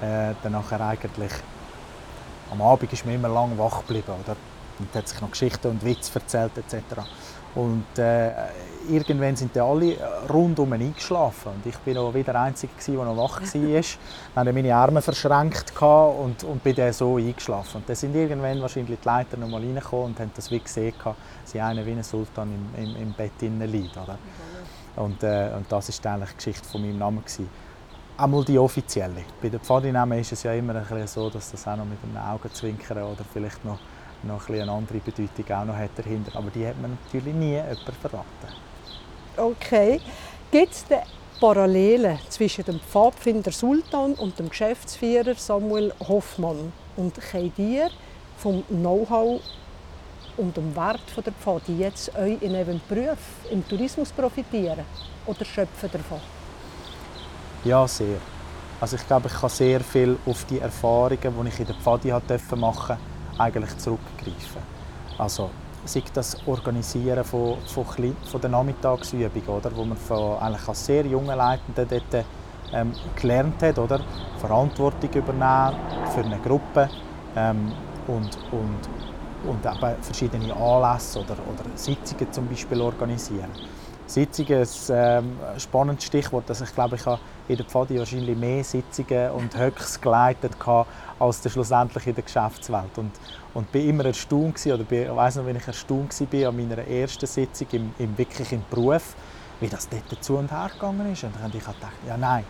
äh, 0.00 0.34
dann 0.42 0.52
nachher 0.52 0.80
eigentlich 0.80 1.32
am 2.52 2.62
Abend 2.62 2.92
ist 2.92 3.04
man 3.04 3.14
immer 3.14 3.28
lang 3.28 3.56
wach 3.58 3.80
geblieben, 3.80 4.12
oder? 4.22 4.36
Und 4.78 4.94
hat 4.94 5.08
sich 5.08 5.20
noch 5.20 5.30
Geschichten 5.30 5.68
und 5.68 5.84
Witze 5.84 6.18
erzählt 6.18 6.52
etc. 6.56 7.00
Und 7.54 7.98
äh, 7.98 8.30
irgendwann 8.88 9.36
sind 9.36 9.54
dann 9.54 9.68
alle 9.68 9.96
rundum 10.30 10.72
eingeschlafen. 10.72 11.52
Und 11.52 11.66
ich 11.66 11.76
bin 11.78 11.94
noch 11.94 12.14
wieder 12.14 12.32
der 12.32 12.42
Einzige, 12.42 12.72
der 12.88 13.04
noch 13.04 13.16
wach 13.16 13.40
war. 13.40 13.78
Ich 13.78 13.98
hatte 14.34 14.52
meine 14.52 14.74
Arme 14.74 15.02
verschränkt 15.02 15.72
und, 15.80 16.44
und 16.44 16.64
bin 16.64 16.74
dann 16.74 16.92
so 16.92 17.16
eingeschlafen. 17.16 17.78
Und 17.78 17.88
dann 17.88 17.96
sind 17.96 18.14
irgendwann 18.14 18.60
wahrscheinlich 18.62 18.98
die 18.98 19.06
Leiter 19.06 19.36
noch 19.36 19.48
mal 19.48 19.60
reingekommen 19.60 20.06
und 20.06 20.20
haben 20.20 20.30
das 20.34 20.50
wie 20.50 20.60
gesehen, 20.60 20.94
dass 21.04 21.54
einer 21.54 21.84
wie 21.84 21.92
ein 21.92 22.02
Sultan 22.02 22.50
im, 22.76 22.84
im, 22.84 22.96
im 22.96 23.12
Bett 23.12 23.32
liegt. 23.40 23.96
Oder? 23.96 24.18
Und, 24.96 25.22
äh, 25.22 25.50
und 25.54 25.70
das 25.70 26.04
war 26.04 26.12
eigentlich 26.12 26.30
die 26.30 26.36
Geschichte 26.36 26.68
von 26.68 26.80
meinem 26.80 26.98
Namen. 26.98 27.20
Gewesen. 27.20 27.48
Einmal 28.22 28.44
die 28.44 28.56
offizielle. 28.56 29.24
Bei 29.42 29.48
den 29.48 29.58
Pfadinamen 29.58 30.20
ist 30.20 30.30
es 30.30 30.44
ja 30.44 30.52
immer 30.52 30.76
ein 30.76 30.82
bisschen 30.82 31.08
so, 31.08 31.28
dass 31.28 31.50
das 31.50 31.66
auch 31.66 31.74
noch 31.76 31.84
mit 31.84 31.98
einem 32.04 32.18
Augenzwinkern 32.18 33.02
oder 33.02 33.24
vielleicht 33.32 33.64
noch, 33.64 33.80
noch 34.22 34.48
ein 34.48 34.60
eine 34.60 34.70
andere 34.70 34.98
Bedeutung 34.98 35.56
auch 35.56 35.64
noch 35.64 35.74
hat 35.74 35.90
dahinter. 35.96 36.38
Aber 36.38 36.48
die 36.50 36.64
hat 36.64 36.80
man 36.80 36.96
natürlich 37.04 37.34
nie 37.34 37.54
jemandem 37.54 37.94
verraten. 38.00 38.48
Okay. 39.36 40.00
Gibt 40.52 40.72
es 40.72 40.84
Parallelen 41.40 42.16
zwischen 42.28 42.64
dem 42.64 42.78
Pfadfinder 42.78 43.50
Sultan 43.50 44.14
und 44.14 44.38
dem 44.38 44.50
Geschäftsführer 44.50 45.34
Samuel 45.34 45.92
Hoffmann? 46.06 46.72
Und 46.96 47.20
könnt 47.28 47.58
ihr 47.58 47.90
vom 48.36 48.62
Know-how 48.68 49.40
und 50.36 50.56
dem 50.56 50.76
Wert 50.76 51.02
der 51.16 51.32
Pfade 51.32 51.72
jetzt 51.76 52.16
euch 52.16 52.40
in 52.40 52.54
eurem 52.54 52.80
Beruf 52.88 53.18
im 53.50 53.68
Tourismus 53.68 54.12
profitieren 54.12 54.84
oder 55.26 55.44
schöpfen 55.44 55.90
davon? 55.92 56.20
Ja, 57.64 57.86
sehr. 57.86 58.18
Also 58.80 58.96
ich 58.96 59.06
glaube, 59.06 59.28
ich 59.28 59.34
kann 59.34 59.50
sehr 59.50 59.80
viel 59.80 60.18
auf 60.26 60.44
die 60.46 60.58
Erfahrungen, 60.58 61.18
die 61.20 61.48
ich 61.48 61.60
in 61.60 61.66
der 61.66 61.76
Pfadi 61.76 62.10
machen 62.10 62.26
durfte, 62.26 62.98
eigentlich 63.38 63.78
zurückgreifen. 63.78 64.62
Also 65.16 65.50
sei 65.84 66.02
das 66.12 66.36
Organisieren 66.44 67.22
von, 67.22 67.58
von, 67.66 67.84
von 67.84 68.40
der 68.40 68.50
Nachmittagsübung, 68.50 69.46
oder, 69.46 69.70
wo 69.76 69.84
man 69.84 69.96
von, 69.96 70.38
eigentlich 70.38 70.66
als 70.68 70.86
sehr 70.86 71.06
jungen 71.06 71.36
Leitenden 71.36 71.88
dort, 71.88 72.24
ähm, 72.72 72.92
gelernt 73.14 73.62
hat, 73.62 73.78
oder, 73.78 74.00
Verantwortung 74.40 75.10
übernehmen 75.12 75.76
für 76.12 76.24
eine 76.24 76.38
Gruppe 76.38 76.88
ähm, 77.36 77.72
und, 78.08 78.36
und, 78.50 78.88
und 79.48 80.04
verschiedene 80.04 80.52
Anlässe 80.56 81.20
oder, 81.20 81.34
oder 81.34 81.76
Sitzungen 81.76 82.32
zum 82.32 82.48
Beispiel 82.48 82.80
organisieren. 82.80 83.50
Sitzungen 84.12 84.66
ähm, 84.90 85.38
ein 85.54 85.60
spannendes 85.60 86.04
Stichwort. 86.04 86.44
Also 86.48 86.64
ich 86.64 86.74
glaube, 86.74 86.96
ich 86.96 87.06
habe 87.06 87.20
in 87.48 87.56
der 87.56 87.66
Pfadi 87.66 87.98
wahrscheinlich 87.98 88.36
mehr 88.36 88.62
Sitzungen 88.62 89.30
und 89.32 89.56
Höchst 89.56 90.00
geleitet 90.00 90.52
als 91.18 91.40
der 91.40 91.50
schlussendlich 91.50 92.06
in 92.06 92.14
der 92.14 92.24
Geschäftswelt. 92.24 92.96
Und, 92.96 93.12
und 93.54 93.70
bin 93.72 93.88
immer 93.88 94.04
erstaunt 94.04 94.56
gewesen, 94.56 94.72
oder 94.72 94.92
ich 94.92 95.16
weiß 95.16 95.36
noch, 95.36 95.46
wenn 95.46 95.56
ich 95.56 95.66
erstaunt 95.66 96.14
war 96.20 96.48
an 96.48 96.56
meiner 96.56 96.86
ersten 96.86 97.26
Sitzung 97.26 97.66
im, 97.72 97.94
im 97.98 98.18
wirklich 98.18 98.52
im 98.52 98.62
Beruf, 98.70 99.14
wie 99.60 99.68
das 99.68 99.88
dort 99.88 100.22
zu 100.22 100.36
und 100.36 100.50
her 100.50 100.70
gegangen 100.72 101.12
ist. 101.12 101.24
Und 101.24 101.34
dann 101.34 101.44
habe 101.44 101.56
ich 101.56 101.64
gedacht, 101.64 101.92
ja 102.06 102.16
nein, 102.16 102.44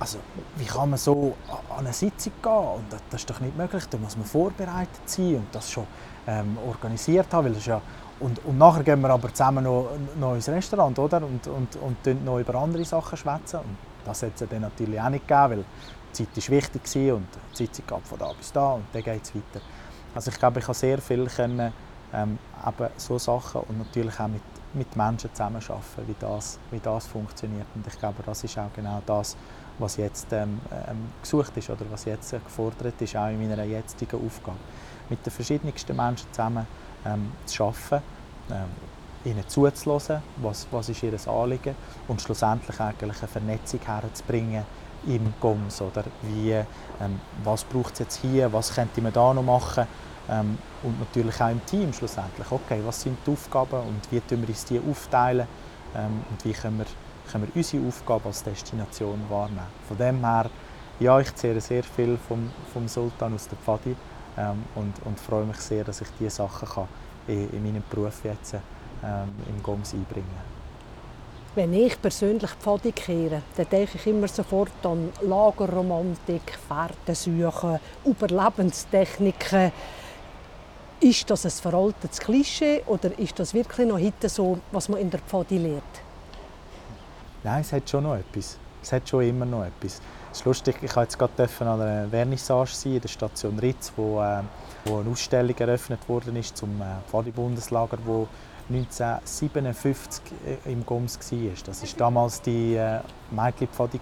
also 0.00 0.18
wie 0.56 0.64
kann 0.64 0.90
man 0.90 0.98
so 0.98 1.36
an 1.68 1.84
eine 1.84 1.92
Sitzung 1.92 2.32
gehen? 2.42 2.52
Und 2.52 2.84
das, 2.90 3.02
das 3.10 3.20
ist 3.20 3.30
doch 3.30 3.40
nicht 3.40 3.56
möglich. 3.56 3.84
Da 3.90 3.98
muss 3.98 4.16
man 4.16 4.24
vorbereitet 4.24 5.02
sein 5.04 5.36
und 5.36 5.46
das 5.52 5.70
schon 5.70 5.86
ähm, 6.26 6.56
organisiert 6.66 7.26
haben, 7.32 7.46
weil 7.46 7.52
das 7.52 7.66
ja 7.66 7.80
und, 8.20 8.44
und 8.44 8.58
nachher 8.58 8.82
gehen 8.82 9.00
wir 9.00 9.10
aber 9.10 9.32
zusammen 9.32 9.64
noch, 9.64 9.88
noch 10.18 10.34
ins 10.34 10.48
Restaurant 10.48 10.98
oder? 10.98 11.22
und, 11.22 11.46
und, 11.46 11.76
und 11.76 12.24
noch 12.24 12.38
über 12.38 12.54
andere 12.56 12.84
Sachen 12.84 13.16
schwätzen. 13.16 13.60
Und 13.60 13.76
das 14.04 14.22
hat 14.22 14.32
es 14.38 14.48
dann 14.48 14.60
natürlich 14.60 15.00
auch 15.00 15.08
nicht 15.08 15.26
gegeben, 15.26 15.50
weil 15.50 15.64
die 16.16 16.26
Zeit 16.32 16.50
war 16.50 16.56
wichtig 16.56 17.12
und 17.12 17.26
die 17.58 17.72
Zeit 17.72 17.86
geht 17.86 18.06
von 18.06 18.18
da 18.18 18.32
bis 18.32 18.52
da 18.52 18.72
und 18.72 18.84
dann 18.92 19.02
geht 19.02 19.22
es 19.22 19.34
weiter. 19.34 19.64
Also 20.14 20.30
ich 20.30 20.38
glaube, 20.38 20.60
ich 20.60 20.66
habe 20.66 20.74
sehr 20.74 20.98
viel 20.98 21.26
können, 21.26 21.72
ähm, 22.12 22.38
so 22.96 23.18
Sachen 23.18 23.62
und 23.62 23.78
natürlich 23.78 24.18
auch 24.20 24.28
mit, 24.28 24.42
mit 24.74 24.94
Menschen 24.96 25.30
zusammenarbeiten, 25.32 25.82
wie 26.06 26.16
das, 26.18 26.58
wie 26.70 26.80
das 26.80 27.06
funktioniert. 27.06 27.66
Und 27.74 27.86
ich 27.86 27.98
glaube, 27.98 28.22
das 28.24 28.44
ist 28.44 28.58
auch 28.58 28.72
genau 28.74 29.00
das, 29.06 29.36
was 29.78 29.96
jetzt 29.96 30.32
ähm, 30.32 30.60
ähm, 30.88 31.08
gesucht 31.22 31.56
ist 31.56 31.70
oder 31.70 31.86
was 31.90 32.04
jetzt 32.04 32.32
gefordert 32.32 33.00
ist, 33.00 33.16
auch 33.16 33.28
in 33.28 33.48
meiner 33.48 33.64
jetzigen 33.64 34.26
Aufgabe. 34.26 34.58
Mit 35.08 35.24
den 35.24 35.32
verschiedensten 35.32 35.96
Menschen 35.96 36.26
zusammen 36.32 36.66
ähm, 37.06 37.32
zu 37.46 37.64
arbeiten, 37.64 38.02
ähm, 38.50 38.68
ihnen 39.24 39.46
zuzulassen, 39.48 40.22
was, 40.36 40.66
was 40.70 40.88
ist 40.88 41.02
ihr 41.02 41.12
Anliegen 41.28 41.74
und 42.08 42.22
schlussendlich 42.22 42.80
eigentlich 42.80 43.18
eine 43.18 43.28
Vernetzung 43.28 43.80
herzubringen 43.84 44.64
im 45.06 45.32
GOMS. 45.40 45.82
Oder 45.82 46.04
wie, 46.22 46.52
ähm, 46.52 47.20
was 47.44 47.64
braucht 47.64 47.94
es 47.94 47.98
jetzt 48.00 48.20
hier, 48.22 48.52
was 48.52 48.74
könnte 48.74 49.00
man 49.00 49.12
da 49.12 49.34
noch 49.34 49.42
machen 49.42 49.86
ähm, 50.28 50.58
und 50.82 50.98
natürlich 50.98 51.40
auch 51.40 51.50
im 51.50 51.64
Team 51.66 51.92
schlussendlich. 51.92 52.50
Okay, 52.50 52.80
was 52.84 53.02
sind 53.02 53.18
die 53.26 53.30
Aufgaben 53.30 53.80
und 53.80 54.00
wie 54.10 54.20
tun 54.20 54.42
wir 54.42 54.48
uns 54.48 54.64
die 54.64 54.80
aufteilen 54.80 55.46
ähm, 55.94 56.24
und 56.30 56.44
wie 56.44 56.52
können 56.52 56.78
wir, 56.78 56.86
können 57.30 57.46
wir 57.46 57.56
unsere 57.56 57.86
Aufgabe 57.86 58.26
als 58.26 58.42
Destination 58.42 59.20
wahrnehmen. 59.28 59.66
Von 59.86 59.98
dem 59.98 60.20
her, 60.20 60.50
ja, 60.98 61.18
ich 61.20 61.34
zehre 61.34 61.60
sehr 61.60 61.82
viel 61.82 62.18
vom, 62.28 62.50
vom 62.72 62.88
Sultan 62.88 63.34
aus 63.34 63.48
der 63.48 63.58
Pfadi 63.58 63.96
ähm, 64.38 64.64
und, 64.74 64.94
und 65.04 65.18
freue 65.18 65.44
mich 65.44 65.58
sehr, 65.58 65.84
dass 65.84 66.00
ich 66.00 66.08
diese 66.18 66.30
Sachen 66.30 66.68
kann 66.68 66.88
in, 67.26 67.50
in 67.50 67.62
meinem 67.62 67.82
Beruf 67.90 68.24
jetzt 68.24 68.54
ähm, 68.54 68.60
im 69.48 69.62
GOMS 69.62 69.94
einbringen 69.94 70.50
wenn 71.54 71.74
ich 71.74 72.00
persönlich 72.00 72.50
Pfadi 72.50 72.92
kehre, 72.92 73.42
dann 73.56 73.68
denke 73.68 73.98
ich 73.98 74.06
immer 74.06 74.28
sofort 74.28 74.84
an 74.84 75.12
Lagerromantik, 75.20 76.58
Fährtensuchen, 76.68 77.80
Überlebenstechniken. 78.04 79.72
Ist 81.00 81.28
das 81.28 81.46
ein 81.46 81.50
veraltetes 81.50 82.20
Klischee 82.20 82.82
oder 82.86 83.18
ist 83.18 83.38
das 83.38 83.54
wirklich 83.54 83.88
noch 83.88 83.98
heute 83.98 84.28
so, 84.28 84.58
was 84.70 84.88
man 84.88 85.00
in 85.00 85.10
der 85.10 85.20
Pfadi 85.20 85.58
lernt? 85.58 85.82
Nein, 87.42 87.62
es 87.62 87.72
hat 87.72 87.88
schon 87.88 88.04
noch 88.04 88.16
etwas. 88.16 88.58
Es 88.82 88.92
hat 88.92 89.08
schon 89.08 89.24
immer 89.24 89.46
noch 89.46 89.64
etwas. 89.64 90.00
Ist 90.32 90.44
lustig, 90.44 90.76
ich 90.76 90.92
durfte 90.92 91.00
jetzt 91.00 91.18
gerade 91.18 91.70
an 91.70 91.80
einer 91.80 92.08
Vernissage 92.08 92.70
sein 92.72 92.94
in 92.94 93.00
der 93.00 93.08
Station 93.08 93.58
Ritz, 93.58 93.92
wo, 93.96 94.20
äh, 94.20 94.42
wo 94.84 95.00
eine 95.00 95.10
Ausstellung 95.10 95.56
eröffnet 95.58 96.08
worden 96.08 96.36
ist 96.36 96.56
zum 96.56 96.80
äh, 96.80 97.30
Bundeslager, 97.30 97.98
wo 98.04 98.28
1957 98.68 100.22
äh, 100.66 100.72
im 100.72 100.86
Goms 100.86 101.18
war. 101.18 101.38
Das 101.66 101.82
war 101.82 101.88
damals 101.96 102.40
die 102.42 102.76
äh, 102.76 103.00
Mädchenpfadi, 103.30 104.00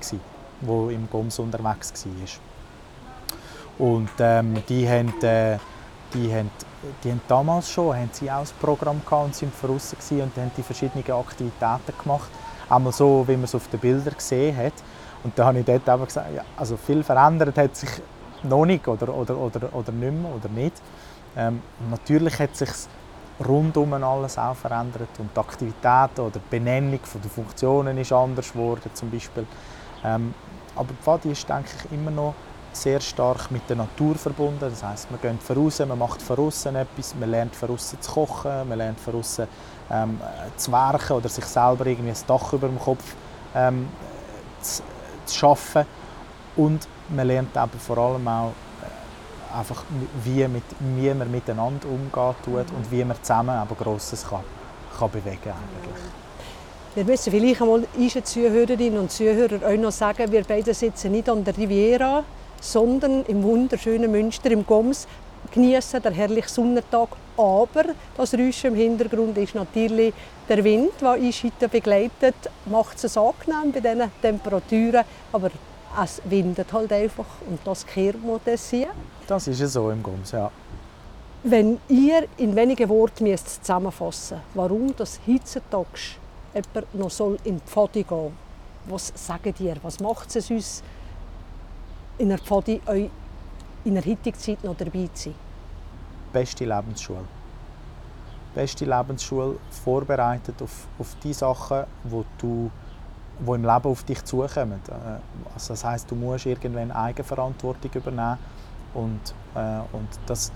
die 0.60 0.94
im 0.94 1.08
Goms 1.10 1.38
unterwegs 1.38 2.04
war. 2.04 3.86
Und 3.86 4.10
ähm, 4.18 4.62
die 4.68 4.88
haben, 4.88 5.14
äh, 5.22 5.58
die 6.12 6.32
haben 6.32 6.50
die 7.02 7.10
haben 7.10 7.20
damals 7.26 7.70
schon 7.70 7.96
haben 7.96 8.10
sie 8.12 8.30
auch 8.30 8.40
ein 8.40 8.48
Programm 8.60 9.00
gehabt 9.04 9.24
und 9.24 9.34
sind 9.34 9.52
draussen 9.60 9.96
und 10.20 10.36
haben 10.36 10.50
die 10.56 10.62
verschiedenen 10.62 11.10
Aktivitäten 11.10 11.92
gemacht. 12.02 12.30
Einmal 12.68 12.92
so, 12.92 13.24
wie 13.26 13.32
man 13.32 13.44
es 13.44 13.54
auf 13.54 13.68
den 13.68 13.80
Bildern 13.80 14.14
gesehen 14.14 14.56
hat. 14.56 14.74
Und 15.24 15.38
da 15.38 15.46
habe 15.46 15.58
ich 15.58 15.64
dort 15.64 15.88
einfach 15.88 16.06
gesagt, 16.06 16.28
ja, 16.34 16.42
also 16.56 16.76
viel 16.76 17.02
verändert 17.02 17.56
hat 17.58 17.76
sich 17.76 17.90
noch 18.42 18.64
nicht 18.64 18.86
oder, 18.86 19.12
oder, 19.14 19.36
oder, 19.36 19.74
oder 19.74 19.92
nicht 19.92 20.12
mehr 20.12 20.34
oder 20.34 20.48
nicht. 20.48 20.74
Ähm, 21.36 21.62
natürlich 21.90 22.38
hat 22.38 22.56
sich 22.56 22.70
rundum 23.46 23.92
alles 23.94 24.38
auch 24.38 24.56
verändert 24.56 25.08
und 25.18 25.30
die 25.34 25.40
Aktivitäten 25.40 26.20
oder 26.20 26.38
die 26.38 26.50
Benennung 26.50 27.00
der 27.22 27.30
Funktionen 27.30 27.98
ist 27.98 28.12
anders 28.12 28.52
geworden 28.52 28.90
zum 28.94 29.10
Beispiel. 29.10 29.46
Ähm, 30.04 30.34
aber 30.74 30.88
die 30.88 31.02
Pfadi 31.02 31.30
ist 31.32 31.48
denke 31.48 31.70
ich 31.84 31.92
immer 31.92 32.10
noch 32.10 32.34
sehr 32.72 33.00
stark 33.00 33.50
mit 33.50 33.68
der 33.68 33.76
Natur 33.76 34.14
verbunden. 34.14 34.60
Das 34.60 34.82
heißt, 34.82 35.10
man 35.10 35.20
geht 35.20 35.42
voraus, 35.42 35.78
man 35.80 35.98
macht 35.98 36.22
voraus 36.22 36.64
etwas, 36.66 37.14
man 37.18 37.30
lernt 37.30 37.56
voraus 37.56 37.94
zu 38.00 38.10
kochen, 38.12 38.68
man 38.68 38.78
lernt 38.78 39.00
voraus 39.00 39.40
ähm, 39.90 40.20
zu 40.56 40.72
werken 40.72 41.14
oder 41.14 41.28
sich 41.28 41.44
selber 41.44 41.86
irgendwie 41.86 42.10
ein 42.10 42.26
Dach 42.26 42.52
über 42.52 42.68
dem 42.68 42.78
Kopf 42.78 43.14
ähm, 43.54 43.88
zu, 44.60 44.82
zu 45.28 45.38
schaffen. 45.38 45.84
Und 46.56 46.88
man 47.08 47.26
lernt 47.26 47.56
aber 47.56 47.78
vor 47.78 47.98
allem 47.98 48.26
auch 48.26 48.52
äh, 48.82 49.58
einfach, 49.58 49.84
wie, 50.24 50.46
mit, 50.48 50.64
wie 50.80 51.14
man 51.14 51.30
miteinander 51.30 51.88
umgeht 51.88 52.44
tut 52.44 52.76
und 52.76 52.90
wie 52.90 53.04
man 53.04 53.16
zusammen 53.22 53.50
aber 53.56 53.74
Grosses 53.74 54.26
kann, 54.28 54.44
kann 54.98 55.10
bewegen 55.10 55.30
eigentlich. 55.34 56.02
Wir 56.94 57.04
müssen 57.04 57.30
vielleicht 57.30 57.62
einmal 57.62 57.86
unseren 57.96 58.24
Zuhörerinnen 58.24 58.98
und 58.98 59.12
Zuhörern 59.12 59.62
auch 59.62 59.80
noch 59.80 59.92
sagen, 59.92 60.32
wir 60.32 60.42
beide 60.42 60.74
sitzen 60.74 61.12
nicht 61.12 61.28
an 61.28 61.44
der 61.44 61.56
Riviera, 61.56 62.24
sondern 62.60 63.24
im 63.26 63.42
wunderschönen 63.42 64.10
Münster 64.10 64.50
im 64.50 64.66
Goms 64.66 65.06
genießen 65.58 66.00
den 66.00 66.12
herrlichen 66.12 66.48
Sonnentag. 66.48 67.08
Aber 67.36 67.84
das 68.16 68.34
Räuschen 68.34 68.72
im 68.72 68.76
Hintergrund 68.76 69.36
ist 69.38 69.54
natürlich 69.54 70.14
der 70.48 70.62
Wind, 70.62 70.92
der 71.00 71.10
Einschreiten 71.12 71.68
begleitet. 71.70 72.36
Macht 72.66 73.02
es 73.02 73.16
angenehm 73.16 73.72
bei 73.72 73.80
diesen 73.80 74.10
Temperaturen. 74.22 75.04
Aber 75.32 75.50
es 76.02 76.22
windet 76.24 76.72
halt 76.72 76.92
einfach 76.92 77.26
und 77.48 77.58
das 77.64 77.84
kehrt 77.84 78.24
man 78.24 78.40
das 78.44 78.70
hier. 78.70 78.88
Das 79.26 79.48
ist 79.48 79.60
ja 79.60 79.66
so 79.66 79.90
im 79.90 80.02
Gums, 80.02 80.32
ja. 80.32 80.50
Wenn 81.42 81.80
ihr 81.88 82.26
in 82.36 82.54
wenigen 82.54 82.88
Worten 82.88 83.24
müsst 83.24 83.64
zusammenfassen 83.64 84.40
warum 84.54 84.94
das 84.96 85.20
heutzutage 85.26 86.18
jemand 86.54 86.94
noch 86.94 87.10
soll 87.10 87.38
in 87.44 87.56
die 87.56 87.62
Pfadi 87.64 88.02
gehen 88.02 88.08
soll, 88.08 88.32
was 88.86 89.12
sagt 89.14 89.60
ihr? 89.60 89.76
Was 89.82 90.00
macht 90.00 90.34
es 90.34 90.50
uns 90.50 90.82
in 92.18 92.30
der 92.30 92.38
Pfadi 92.38 92.80
in 93.84 93.94
der 93.94 94.04
heutigen 94.04 94.38
Zeit 94.38 94.64
noch 94.64 94.76
dabei 94.76 95.08
zu 95.14 95.30
sein? 95.30 95.47
Beste 96.32 96.64
Lebensschule. 96.64 97.24
Beste 98.54 98.84
Lebensschule, 98.84 99.56
vorbereitet 99.84 100.60
auf, 100.62 100.86
auf 100.98 101.16
die 101.22 101.32
Sachen, 101.32 101.84
wo 102.04 102.24
du 102.38 102.70
wo 103.40 103.54
im 103.54 103.62
Leben 103.62 103.84
auf 103.84 104.02
dich 104.02 104.24
zukommen. 104.24 104.80
Äh, 104.88 105.52
also 105.54 105.72
das 105.72 105.84
heißt, 105.84 106.10
du 106.10 106.14
musst 106.14 106.46
irgendwann 106.46 106.90
Eigenverantwortung 106.90 107.90
übernehmen 107.94 108.38
und, 108.94 109.20
äh, 109.54 109.78
und 109.92 110.08
das 110.26 110.52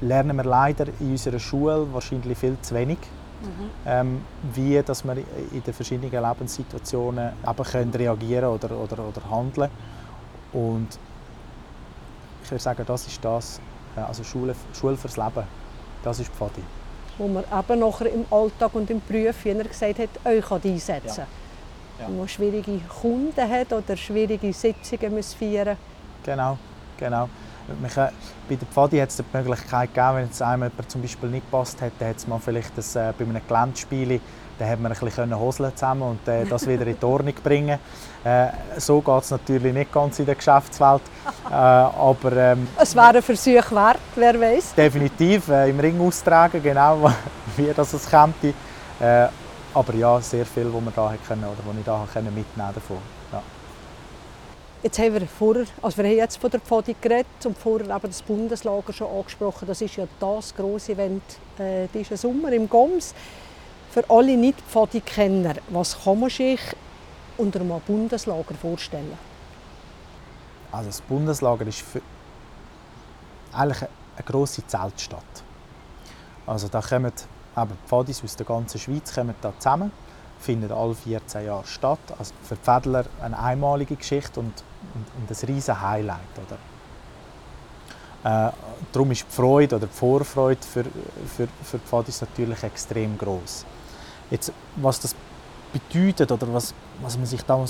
lernen 0.00 0.36
wir 0.36 0.44
leider 0.44 0.86
in 1.00 1.12
unserer 1.12 1.38
Schule 1.38 1.86
wahrscheinlich 1.92 2.36
viel 2.38 2.56
zu 2.60 2.74
wenig. 2.74 2.98
Mhm. 3.40 3.70
Ähm, 3.86 4.20
wie 4.52 4.82
dass 4.82 5.02
wir 5.02 5.16
in 5.16 5.62
den 5.62 5.72
verschiedenen 5.72 6.12
Lebenssituationen 6.12 7.32
eben 7.42 7.64
können 7.64 7.90
reagieren 7.90 8.44
oder, 8.44 8.70
oder, 8.72 8.98
oder 8.98 9.30
handeln 9.30 9.70
und 10.52 10.88
ich 12.42 12.50
würde 12.50 12.62
sagen, 12.62 12.84
das 12.86 13.06
ist 13.06 13.24
das, 13.24 13.60
also 13.96 14.24
Schule, 14.24 14.54
Schule 14.78 14.96
fürs 14.96 15.16
Leben, 15.16 15.44
das 16.02 16.20
ist 16.20 16.32
Pfadi. 16.32 16.62
Wo 17.18 17.28
man 17.28 17.44
eben 17.44 17.80
nachher 17.80 18.12
im 18.12 18.24
Alltag 18.30 18.74
und 18.74 18.90
im 18.90 19.00
Beruf, 19.06 19.44
wie 19.44 19.50
er 19.50 19.64
gesagt 19.64 19.98
hat, 19.98 20.08
euch 20.24 20.50
einsetzen 20.50 21.24
ja. 21.98 22.04
ja. 22.04 22.08
Wo 22.08 22.18
man 22.18 22.28
schwierige 22.28 22.78
Kunden 23.00 23.50
hat 23.50 23.72
oder 23.72 23.96
schwierige 23.96 24.52
Sitzungen 24.52 25.14
muss 25.14 25.34
feiern 25.34 25.76
Genau, 26.22 26.58
genau. 26.98 27.28
Kann, 27.94 28.10
bei 28.48 28.56
der 28.56 28.66
Pfadi 28.66 28.98
hat 28.98 29.10
es 29.10 29.16
die 29.16 29.24
Möglichkeit 29.32 29.94
gegeben, 29.94 30.16
wenn 30.16 30.28
es 30.28 30.42
einem 30.42 30.70
zum 30.88 31.02
Beispiel 31.02 31.28
nicht 31.28 31.48
gepasst 31.50 31.80
hat, 31.80 31.92
dann 31.98 32.08
hat 32.08 32.16
es 32.16 32.26
mal 32.26 32.40
vielleicht 32.40 32.76
das, 32.76 32.96
äh, 32.96 33.12
bei 33.16 33.24
einem 33.24 33.40
Geländespiel 33.46 34.20
dann 34.60 34.68
hat 34.68 34.80
man 34.80 34.92
ein 34.92 34.98
bisschen 34.98 35.38
Hoseln 35.38 35.74
zusammen 35.74 36.02
und 36.02 36.28
äh, 36.28 36.44
das 36.44 36.68
wieder 36.68 36.86
in 36.86 36.98
die 36.98 37.04
Ordnung 37.04 37.34
bringen. 37.42 37.78
Äh, 38.22 38.48
so 38.76 39.00
geht 39.00 39.22
es 39.22 39.30
natürlich 39.30 39.72
nicht 39.72 39.90
ganz 39.90 40.18
in 40.18 40.26
der 40.26 40.34
Geschäftswelt. 40.34 41.00
Äh, 41.50 41.54
aber, 41.54 42.32
ähm, 42.32 42.68
es 42.78 42.94
wäre 42.94 43.16
ein 43.16 43.22
Versuch 43.22 43.72
wert, 43.72 44.00
wer 44.14 44.38
weiß. 44.38 44.74
Definitiv, 44.74 45.48
äh, 45.48 45.70
im 45.70 45.80
Ring 45.80 45.98
austragen, 46.00 46.62
genau 46.62 47.10
wie 47.56 47.72
das 47.74 47.92
es 47.94 48.08
könnte. 48.08 48.52
Äh, 49.00 49.28
aber 49.72 49.94
ja, 49.94 50.20
sehr 50.20 50.44
viel, 50.44 50.70
was 50.72 50.84
wir 50.84 50.92
da 50.94 51.14
können, 51.26 51.44
oder 51.44 51.58
was 51.64 51.76
ich 51.78 51.84
da 51.84 52.06
können 52.12 52.34
mitnehmen 52.34 52.74
davon. 52.74 52.98
Ja. 53.32 53.42
Jetzt 54.82 54.98
haben 54.98 55.14
wir 55.14 55.26
vorher, 55.26 55.64
also 55.80 55.96
wir 55.96 56.04
haben 56.04 56.16
jetzt 56.16 56.36
von 56.36 56.50
der 56.50 56.60
Pfadi 56.60 56.94
geredet 57.00 57.26
und 57.44 57.56
vorher 57.56 57.86
eben 57.88 58.06
das 58.08 58.20
Bundeslager 58.20 58.92
schon 58.92 59.08
angesprochen. 59.08 59.66
Das 59.66 59.80
ist 59.80 59.96
ja 59.96 60.04
das 60.18 60.54
große 60.54 60.92
Event 60.92 61.22
äh, 61.58 61.86
diesen 61.94 62.18
Sommer 62.18 62.52
im 62.52 62.68
Goms. 62.68 63.14
Für 63.90 64.08
alle 64.08 64.36
Nicht-Pfadi-Kenner, 64.36 65.54
was 65.70 66.04
kann 66.04 66.20
man 66.20 66.30
sich 66.30 66.60
unter 67.36 67.60
einem 67.60 67.80
Bundeslager 67.80 68.54
vorstellen? 68.54 69.18
Also 70.70 70.90
das 70.90 71.00
Bundeslager 71.00 71.66
ist 71.66 71.84
eigentlich 73.52 73.82
eine 73.82 74.24
grosse 74.24 74.64
Zeltstadt. 74.64 75.24
Also 76.46 76.68
da 76.68 76.80
kommen 76.80 77.12
eben 77.56 77.78
Pfadis 77.86 78.22
aus 78.22 78.36
der 78.36 78.46
ganzen 78.46 78.78
Schweiz 78.78 79.12
kommen 79.12 79.34
da 79.40 79.52
zusammen, 79.58 79.90
finden 80.38 80.70
alle 80.70 80.94
14 80.94 81.46
Jahre 81.46 81.66
statt. 81.66 81.98
Also 82.16 82.32
für 82.44 82.54
die 82.54 82.60
Pfädler 82.60 83.06
eine 83.20 83.38
einmalige 83.38 83.96
Geschichte 83.96 84.38
und, 84.38 84.52
und, 84.94 85.06
und 85.18 85.30
ein 85.30 85.46
riesen 85.46 85.80
Highlight. 85.80 86.20
Oder? 86.46 86.58
Äh, 88.48 88.52
darum 88.92 89.10
ist 89.10 89.26
die 89.28 89.34
Freude 89.34 89.76
oder 89.76 89.86
die 89.86 89.92
Vorfreude 89.92 90.62
für, 90.62 90.84
für, 90.84 91.48
für 91.64 91.78
die 91.78 91.86
Pfadis 91.86 92.20
natürlich 92.20 92.62
extrem 92.62 93.18
groß. 93.18 93.64
Jetzt, 94.30 94.52
was 94.76 95.00
das 95.00 95.14
bedeutet 95.72 96.30
oder 96.30 96.52
was, 96.52 96.74
was 97.00 97.16
man 97.16 97.26
sich 97.26 97.42
da 97.42 97.64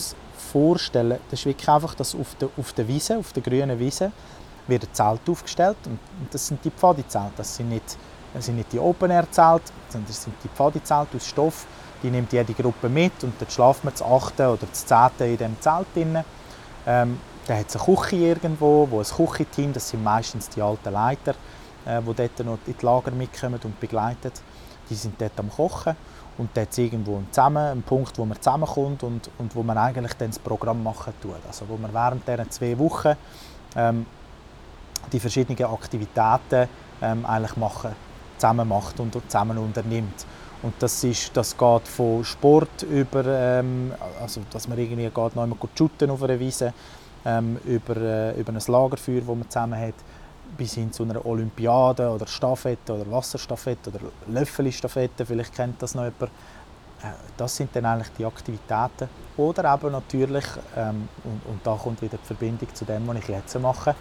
vorstellen 0.53 1.19
das 1.31 1.41
ist 1.41 1.47
wirklich 1.47 1.69
einfach, 1.69 1.95
dass 1.95 2.15
auf 2.15 2.35
der, 2.41 2.49
auf 2.57 2.73
der 2.73 2.89
Wiese, 2.89 3.19
auf 3.19 3.33
der 3.33 3.43
grünen 3.43 3.79
Wiese, 3.79 4.11
wird 4.67 4.85
ein 4.85 4.95
Zelt 4.95 5.21
aufgestellt 5.29 5.77
und, 5.85 5.99
und 6.21 6.33
das 6.33 6.47
sind 6.47 6.65
die 6.65 6.71
Pfadizelte. 6.71 7.33
Das 7.37 7.57
sind 7.57 7.69
nicht, 7.69 7.97
das 8.33 8.47
sind 8.47 8.57
nicht 8.57 8.73
die 8.73 8.79
Open-Air-Zelte, 8.79 9.73
sondern 9.89 10.07
das 10.07 10.23
sind 10.23 10.35
die 10.45 10.49
Pfadizelte 10.49 11.17
aus 11.17 11.27
Stoff. 11.27 11.67
Die 12.03 12.11
nimmt 12.11 12.33
jede 12.33 12.55
Gruppe 12.55 12.89
mit 12.89 13.13
und 13.23 13.35
dann 13.41 13.51
schlafen 13.51 13.85
wir 13.85 13.91
das 13.91 14.03
8. 14.03 14.41
oder 14.41 14.59
das 14.71 14.87
10. 14.87 14.99
in 15.21 15.37
diesem 15.37 15.61
Zelt. 15.61 15.87
Drin. 15.95 16.25
Ähm, 16.87 17.21
dann 17.47 17.59
hat 17.59 17.69
es 17.69 17.77
eine 17.77 17.97
Küche 17.97 18.17
irgendwo, 18.17 18.87
wo 18.91 19.01
ein 19.01 19.05
Küchenteam, 19.05 19.73
das 19.73 19.91
sind 19.91 20.05
meistens 20.05 20.49
die 20.49 20.63
alten 20.63 20.93
Leiter, 20.93 21.35
äh, 21.85 22.01
die 22.01 22.15
dort 22.15 22.39
noch 22.47 22.59
in 22.67 22.75
die 22.81 22.87
Lager 22.87 23.11
mitkommen 23.11 23.61
und 23.65 23.79
begleiten. 23.81 24.33
Die 24.89 24.95
sind 24.95 25.21
dort 25.21 25.39
am 25.39 25.51
Kochen 25.51 25.97
und 26.41 26.49
dort 26.55 26.77
irgendwo 26.79 27.23
zusammen, 27.31 27.65
ein 27.65 27.83
Punkt, 27.83 28.19
wo 28.19 28.25
man 28.25 28.37
zusammenkommt 28.41 29.03
und, 29.03 29.31
und 29.39 29.55
wo 29.55 29.63
man 29.63 29.77
eigentlich 29.77 30.15
dann 30.15 30.31
das 30.31 30.39
Programm 30.39 30.83
machen 30.83 31.13
tut. 31.21 31.35
Also 31.47 31.69
wo 31.69 31.77
man 31.77 31.93
während 31.93 32.27
dieser 32.27 32.49
zwei 32.49 32.79
Wochen 32.79 33.15
ähm, 33.77 34.07
die 35.13 35.21
verschiedenen 35.21 35.63
Aktivitäten 35.65 36.69
ähm, 37.03 37.27
eigentlich 37.27 37.57
machen, 37.57 37.91
zusammen 38.39 38.69
macht 38.69 38.99
und 39.01 39.13
zusammen 39.29 39.59
unternimmt. 39.59 40.25
Und 40.63 40.75
das, 40.79 41.05
ist, 41.05 41.37
das 41.37 41.57
geht 41.57 41.89
von 41.89 42.25
Sport 42.25 42.83
über, 42.83 43.25
ähm, 43.27 43.93
also 44.21 44.41
dass 44.51 44.67
man 44.67 44.79
irgendwie 44.79 45.05
geht, 45.05 45.15
noch 45.15 45.43
einmal 45.43 45.59
shooten 45.77 46.11
auf 46.11 46.23
einer 46.23 46.39
Wiese, 46.41 46.73
ähm, 47.25 47.59
über, 47.67 47.97
äh, 47.97 48.41
über 48.41 48.53
ein 48.53 48.61
Lagerfeuer, 48.67 49.21
das 49.21 49.27
man 49.27 49.51
zusammen 49.51 49.79
hat, 49.79 49.95
bis 50.57 50.75
hin 50.75 50.93
zu 50.93 51.03
einer 51.05 51.25
Olympiade 51.25 52.09
oder 52.11 52.27
Staffette 52.27 52.95
oder 52.95 53.11
Wasserstaffette 53.11 53.91
oder 53.91 54.01
Löffelstaffette, 54.27 55.25
vielleicht 55.27 55.55
kennt 55.55 55.81
das 55.83 55.95
noch 55.95 56.05
jemand. 56.05 56.31
Äh, 57.03 57.07
das 57.37 57.57
sind 57.57 57.75
dann 57.75 57.87
eigentlich 57.87 58.11
die 58.19 58.25
Aktivitäten. 58.25 59.09
Oder 59.37 59.75
eben 59.75 59.93
natürlich, 59.93 60.45
ähm, 60.77 61.09
und, 61.25 61.43
und, 61.47 61.67
da 61.67 61.75
kommt 61.75 62.03
wieder 62.03 62.19
die 62.19 62.27
Verbindung 62.27 62.75
zu 62.75 62.85
dem, 62.85 63.07
was 63.09 63.17
ich 63.19 63.29
jetzt 63.29 63.59
mache, 63.59 63.95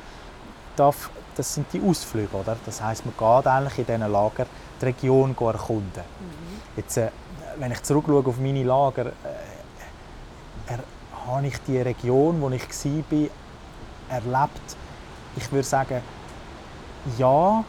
darf, 0.75 1.09
das 1.35 1.53
sind 1.53 1.67
die 1.71 1.81
Ausflüge. 1.81 2.35
Oder? 2.35 2.57
Das 2.65 2.81
heißt, 2.81 3.05
man 3.05 3.13
geht 3.17 3.47
eigentlich 3.47 3.79
in 3.79 3.85
diesen 3.85 4.11
Lager 4.11 4.45
die 4.81 4.85
Region 4.85 5.35
erkunden. 5.39 6.03
Mhm. 6.19 6.61
Jetzt, 6.75 6.97
äh, 6.97 7.09
wenn 7.57 7.71
ich 7.71 7.81
zurückschaue 7.83 8.25
auf 8.25 8.39
meine 8.39 8.63
Lager, 8.63 9.07
äh, 9.07 9.11
er, 10.67 10.79
habe 11.27 11.47
ich 11.47 11.57
die 11.67 11.79
Region, 11.79 12.41
wo 12.41 12.49
ich 12.49 12.63
war, 12.63 13.29
erlebt. 14.09 14.75
Ich 15.37 15.51
würde 15.51 15.67
sagen, 15.67 16.01
ja, 17.17 17.63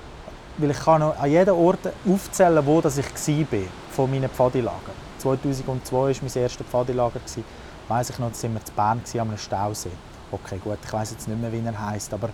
weil 0.59 0.71
ich 0.71 0.81
kann 0.81 1.03
an 1.03 1.31
jedem 1.31 1.57
Ort 1.57 1.89
aufzählen, 2.09 2.65
wo 2.65 2.81
das 2.81 2.99
ich 2.99 3.07
war 3.07 3.59
von 3.93 4.11
meinen 4.11 4.29
Pfadilager. 4.29 4.93
2002 5.19 5.97
war 5.97 6.05
mein 6.05 6.43
erstes 6.43 6.67
Pfadilager. 6.67 7.21
Weiss 7.89 8.11
ich 8.11 8.19
noch, 8.19 8.31
da 8.31 8.43
waren 8.43 8.55
wir 8.55 8.61
in 8.61 8.75
Bern 8.77 9.01
an 9.15 9.21
einem 9.21 9.39
Stausee. 9.39 9.91
Okay, 10.33 10.61
gut, 10.63 10.79
ich 10.85 10.93
weiß 10.93 11.11
jetzt 11.11 11.29
nicht 11.29 11.41
mehr, 11.41 11.53
wie 11.53 11.61
er 11.65 11.87
heißt, 11.91 12.15
aber, 12.15 12.31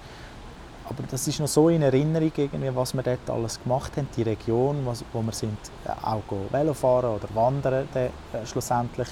aber 0.84 1.02
das 1.10 1.26
ist 1.26 1.40
noch 1.40 1.48
so 1.48 1.70
in 1.70 1.80
Erinnerung, 1.80 2.30
irgendwie, 2.36 2.76
was 2.76 2.92
wir 2.92 3.02
dort 3.02 3.30
alles 3.30 3.62
gemacht 3.62 3.96
haben, 3.96 4.06
die 4.14 4.22
Region, 4.22 4.84
was, 4.84 5.02
wo 5.14 5.22
wir 5.22 5.32
sind, 5.32 5.56
äh, 5.86 5.90
auch 6.04 6.22
Velofahren 6.50 7.10
oder 7.10 7.28
wandern 7.34 7.88
äh, 7.94 8.10
schlussendlich. 8.44 9.08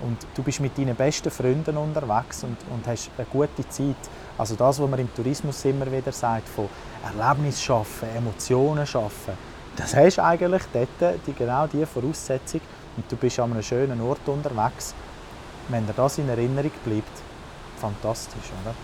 Und 0.00 0.18
du 0.34 0.42
bist 0.42 0.60
mit 0.60 0.76
deinen 0.76 0.94
besten 0.94 1.30
Freunden 1.30 1.76
unterwegs 1.76 2.44
und, 2.44 2.58
und 2.70 2.86
hast 2.86 3.10
eine 3.16 3.26
gute 3.26 3.66
Zeit. 3.68 3.96
Also 4.38 4.54
das, 4.54 4.80
was 4.80 4.88
man 4.88 5.00
im 5.00 5.12
Tourismus 5.12 5.64
immer 5.64 5.90
wieder 5.90 6.12
sagt, 6.12 6.48
von 6.48 6.68
Erlebnis 7.04 7.60
schaffen, 7.60 8.08
Emotionen 8.16 8.86
schaffen, 8.86 9.34
das 9.76 9.94
hast 9.94 10.20
eigentlich 10.20 10.62
dort 10.72 11.18
die, 11.26 11.32
genau 11.32 11.66
diese 11.66 11.86
Voraussetzung 11.86 12.60
und 12.96 13.10
du 13.10 13.16
bist 13.16 13.38
an 13.40 13.52
einem 13.52 13.62
schönen 13.62 14.00
Ort 14.00 14.26
unterwegs. 14.26 14.94
Wenn 15.68 15.86
dir 15.86 15.92
das 15.92 16.18
in 16.18 16.28
Erinnerung 16.28 16.70
bleibt, 16.84 17.12
fantastisch, 17.80 18.50
oder? 18.62 18.74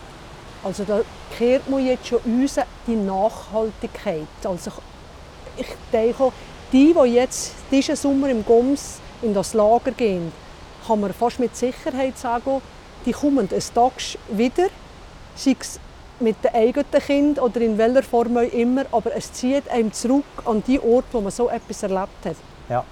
Also 0.63 0.85
da 0.85 1.01
kehrt 1.37 1.69
man 1.69 1.85
jetzt 1.85 2.07
schon 2.07 2.19
uns 2.25 2.59
die 2.87 2.97
Nachhaltigkeit. 2.97 4.27
Also 4.45 4.73
ich 5.57 5.67
denke, 5.93 6.33
die, 6.73 6.95
die 6.95 7.15
jetzt 7.15 7.53
diesen 7.71 7.97
Sommer 7.97 8.29
im 8.29 8.45
Goms 8.45 8.99
in 9.23 9.35
das 9.35 9.55
Lager 9.55 9.93
gehen, 9.93 10.33
kann 10.87 11.01
man 11.01 11.13
fast 11.13 11.39
mit 11.39 11.57
Sicherheit 11.57 12.19
sagen, 12.19 12.61
die 13.07 13.13
kommen 13.13 13.49
eines 13.51 13.73
Tages 13.73 14.19
wieder, 14.31 14.69
sei 15.35 15.57
es 15.59 15.79
mit 16.21 16.43
den 16.45 16.55
eigenen 16.55 16.87
Kindern 16.91 17.45
oder 17.45 17.61
in 17.61 17.77
welcher 17.77 18.03
Form 18.03 18.37
auch 18.37 18.53
immer, 18.53 18.85
aber 18.93 19.15
es 19.17 19.33
zieht 19.33 19.69
einem 19.69 19.93
zurück 19.93 20.25
an 20.45 20.63
die 20.67 20.81
Ort, 20.81 21.07
wo 21.13 21.21
man 21.21 21.33
so 21.33 21.49
etwas 21.49 21.83
erlebt 21.83 22.25
hat. 22.25 22.37
Ja. 22.69 22.85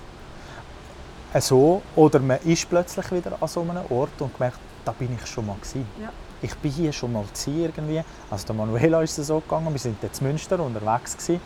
So, 1.40 1.80
oder 1.96 2.18
man 2.18 2.38
ist 2.44 2.68
plötzlich 2.68 3.10
wieder 3.12 3.36
an 3.40 3.48
so 3.48 3.60
einem 3.60 3.84
Ort 3.90 4.20
und 4.20 4.38
merkt, 4.38 4.58
da 4.84 4.92
bin 4.92 5.16
ich 5.18 5.26
schon 5.26 5.46
mal 5.46 5.56
gewesen. 5.56 5.86
Ja. 6.00 6.10
ich 6.42 6.54
bin 6.56 6.72
hier 6.72 6.92
schon 6.92 7.12
mal 7.12 7.24
irgendwie. 7.46 8.02
Also 8.30 8.46
der 8.46 8.56
Manuela 8.56 9.00
ist 9.02 9.18
es 9.18 9.28
so 9.28 9.40
gegangen, 9.40 9.72
wir 9.72 9.78
sind 9.78 10.02
jetzt 10.02 10.20
in 10.20 10.26
Münster 10.26 10.58
unterwegs 10.60 11.16
gewesen. 11.16 11.40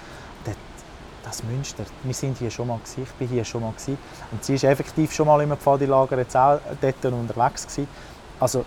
das 1.23 1.43
Münster, 1.43 1.85
wir 2.05 2.15
sind 2.15 2.39
hier 2.39 2.51
schon 2.51 2.69
mal 2.69 2.79
gewesen, 2.79 3.03
ich 3.03 3.13
bin 3.13 3.29
hier 3.29 3.45
schon 3.45 3.61
mal 3.61 3.73
gewesen. 3.73 3.99
Und 4.31 4.45
sie 4.45 4.55
ist 4.55 4.65
effektiv 4.65 5.13
schon 5.13 5.27
mal 5.27 5.41
im 5.43 5.57
Pfadilager 5.57 6.19
jetzt 6.19 6.37
auch 6.37 6.61
dort 6.81 7.05
unterwegs 7.05 7.67
gewesen. 7.67 7.89
Also 8.41 8.65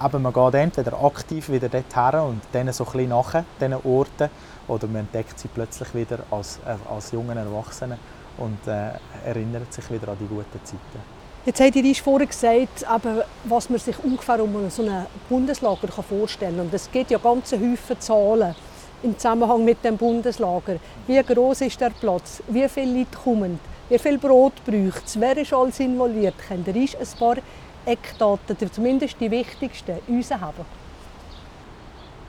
aber 0.00 0.18
man 0.18 0.32
geht 0.32 0.54
entweder 0.54 1.02
aktiv 1.04 1.50
wieder 1.50 1.68
dorthin 1.68 2.20
und 2.20 2.40
dann 2.52 2.72
so 2.72 2.84
ein 2.84 2.92
bisschen 2.92 3.08
nachher, 3.10 3.44
diesen 3.60 3.74
Orten, 3.74 4.30
oder 4.66 4.86
man 4.86 5.02
entdeckt 5.02 5.38
sie 5.38 5.48
plötzlich 5.48 5.94
wieder 5.94 6.20
als, 6.30 6.58
äh, 6.66 6.74
als 6.92 7.12
jungen 7.12 7.36
Erwachsenen 7.36 7.98
und 8.38 8.66
äh, 8.66 8.92
erinnert 9.26 9.72
sich 9.72 9.90
wieder 9.90 10.08
an 10.08 10.16
die 10.18 10.26
guten 10.26 10.64
Zeiten. 10.64 11.20
Jetzt 11.44 11.60
habt 11.60 11.76
ihr 11.76 11.94
vorhin 11.94 12.28
gesagt, 12.28 12.86
aber 12.88 13.24
was 13.44 13.68
man 13.68 13.78
sich 13.78 14.02
ungefähr 14.02 14.42
um 14.42 14.70
so 14.70 14.82
ein 14.82 15.06
Bundeslager 15.28 15.88
vorstellen 15.88 16.56
kann. 16.56 16.66
Und 16.66 16.74
es 16.74 16.90
gibt 16.90 17.10
ja 17.10 17.18
ganze 17.18 17.56
Haufen 17.56 18.00
Zahlen 18.00 18.54
im 19.02 19.18
Zusammenhang 19.18 19.64
mit 19.64 19.84
dem 19.84 19.96
Bundeslager. 19.96 20.76
Wie 21.06 21.22
groß 21.22 21.62
ist 21.62 21.80
der 21.80 21.90
Platz? 21.90 22.42
Wie 22.48 22.68
viele 22.68 22.98
Leute 22.98 23.16
kommen? 23.22 23.58
Wie 23.88 23.98
viel 23.98 24.18
Brot 24.18 24.64
braucht 24.64 25.06
es? 25.06 25.18
Wer 25.18 25.36
ist 25.36 25.52
alles 25.52 25.80
involviert? 25.80 26.34
Könnt 26.46 26.68
ihr 26.68 26.74
ein 26.74 26.88
paar 27.18 27.36
Eckdaten, 27.84 28.56
zumindest 28.72 29.16
die 29.20 29.30
wichtigsten, 29.30 29.96
haben? 30.40 30.64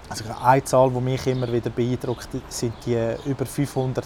Also 0.10 0.26
eine 0.44 0.64
Zahl, 0.64 0.90
die 0.90 1.00
mich 1.00 1.26
immer 1.28 1.52
wieder 1.52 1.70
beeindruckt, 1.70 2.28
sind 2.50 2.74
die 2.86 2.98
über 3.26 3.46
500 3.46 4.06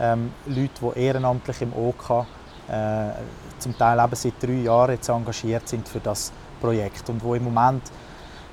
ähm, 0.00 0.32
Leute, 0.46 0.70
die 0.94 1.00
ehrenamtlich 1.00 1.62
im 1.62 1.72
OK 1.72 2.26
äh, 2.68 3.12
zum 3.58 3.76
Teil 3.76 3.98
eben 3.98 4.14
seit 4.14 4.42
drei 4.42 4.52
Jahren 4.52 4.90
jetzt 4.92 5.08
engagiert 5.08 5.66
sind 5.66 5.88
für 5.88 6.00
das 6.00 6.32
Projekt 6.60 7.08
und 7.08 7.22
wo 7.24 7.34
im 7.34 7.44
Moment 7.44 7.82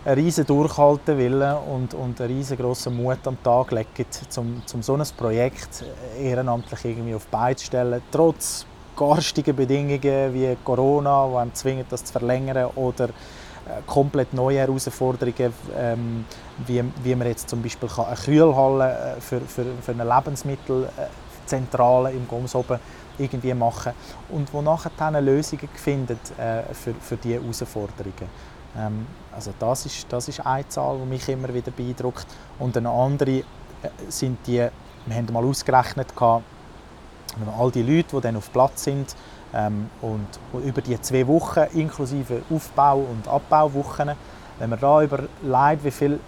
einen 0.06 0.16
riesen 0.16 0.46
Durchhalten 0.46 1.18
willen 1.18 1.58
und, 1.58 1.94
und 1.94 2.22
einen 2.22 2.32
riesengroßen 2.32 2.96
Mut 2.96 3.26
am 3.26 3.42
Tag 3.44 3.72
legen, 3.72 4.06
um, 4.38 4.62
um 4.74 4.82
so 4.82 4.94
ein 4.94 5.04
Projekt 5.18 5.84
ehrenamtlich 6.20 6.86
irgendwie 6.86 7.16
auf 7.16 7.26
Beine 7.28 7.56
zu 7.56 7.66
stellen, 7.66 8.02
trotz 8.12 8.66
garstigen 8.96 9.56
Bedingungen 9.56 10.34
wie 10.34 10.56
Corona, 10.64 11.28
die 11.28 11.36
einem 11.36 11.54
zwingen, 11.54 11.86
das 11.90 12.04
zu 12.04 12.14
verlängern, 12.14 12.70
oder 12.76 13.06
äh, 13.06 13.82
komplett 13.86 14.34
neue 14.34 14.60
Herausforderungen, 14.60 15.54
ähm, 15.78 16.26
wie, 16.66 16.84
wie 17.04 17.16
man 17.16 17.28
jetzt 17.28 17.50
zum 17.50 17.62
Beispiel 17.62 17.90
eine 17.98 18.16
Kühlhalle 18.16 19.16
äh, 19.18 19.22
für, 19.22 19.42
für, 19.42 19.66
für 19.82 19.92
eine 19.92 20.04
Lebensmittelzentrale 20.04 22.12
im 22.12 22.28
Goms 22.28 22.56
oben 22.56 22.80
irgendwie 23.18 23.54
machen 23.54 23.94
und 24.30 24.54
wo 24.54 24.62
nachher 24.62 24.92
dann 24.98 25.24
Lösungen 25.24 25.70
findet 25.74 26.20
äh, 26.38 26.64
für, 26.74 26.94
für 26.94 27.18
diese 27.18 27.42
Herausforderungen. 27.42 28.30
Ähm, 28.78 29.08
also 29.32 29.54
das 29.58 29.86
ist, 29.86 30.06
das 30.10 30.28
ist 30.28 30.46
eine 30.46 30.68
Zahl, 30.68 30.98
die 30.98 31.06
mich 31.06 31.28
immer 31.30 31.54
wieder 31.54 31.72
beeindruckt. 31.72 32.28
Und 32.60 32.76
eine 32.78 32.90
andere 32.90 33.32
äh, 33.32 33.44
sind 34.10 34.40
die, 34.46 34.68
wir 35.06 35.16
haben 35.16 35.34
mal 35.34 35.44
ausgerechnet, 35.44 36.16
gehabt, 36.16 36.44
all 37.58 37.72
die 37.72 37.84
Leute, 37.84 38.16
die 38.16 38.22
dann 38.22 38.36
auf 38.38 38.52
Platz 38.52 38.84
sind 38.84 39.16
ähm, 39.54 39.90
und 40.02 40.28
über 40.64 40.82
die 40.82 41.00
zwei 41.02 41.28
Wochen 41.28 41.66
inklusive 41.74 42.42
Aufbau- 42.50 43.06
und 43.10 43.28
Abbauwochen, 43.28 44.12
wenn 44.60 44.70
man 44.70 44.80
da 44.80 45.04
überlegt, 45.04 45.84
wie 45.84 45.92
viele 45.92 46.20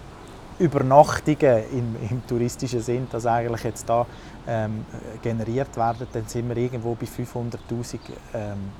Übernachtungen 0.58 1.62
im, 1.72 1.96
im 2.10 2.26
touristischen 2.26 2.80
Sinn, 2.80 3.06
das 3.10 3.26
eigentlich 3.26 3.64
jetzt 3.64 3.88
da 3.88 4.06
ähm, 4.46 4.84
generiert 5.22 5.76
werden, 5.76 6.06
dann 6.12 6.26
sind 6.26 6.48
wir 6.48 6.56
irgendwo 6.56 6.94
bei 6.94 7.06
500'000 7.06 7.98
ähm, 8.34 8.72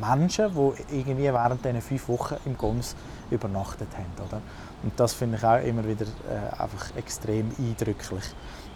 Menschen, 0.00 0.50
die 0.54 0.98
irgendwie 0.98 1.24
während 1.24 1.64
diesen 1.64 1.80
fünf 1.80 2.08
Wochen 2.08 2.36
im 2.44 2.56
Goms 2.56 2.94
übernachtet 3.30 3.88
haben. 3.94 4.28
Oder? 4.28 4.40
Und 4.82 4.92
das 4.98 5.14
finde 5.14 5.36
ich 5.38 5.44
auch 5.44 5.62
immer 5.62 5.84
wieder 5.84 6.04
äh, 6.04 6.62
einfach 6.62 6.96
extrem 6.96 7.50
eindrücklich. 7.58 8.24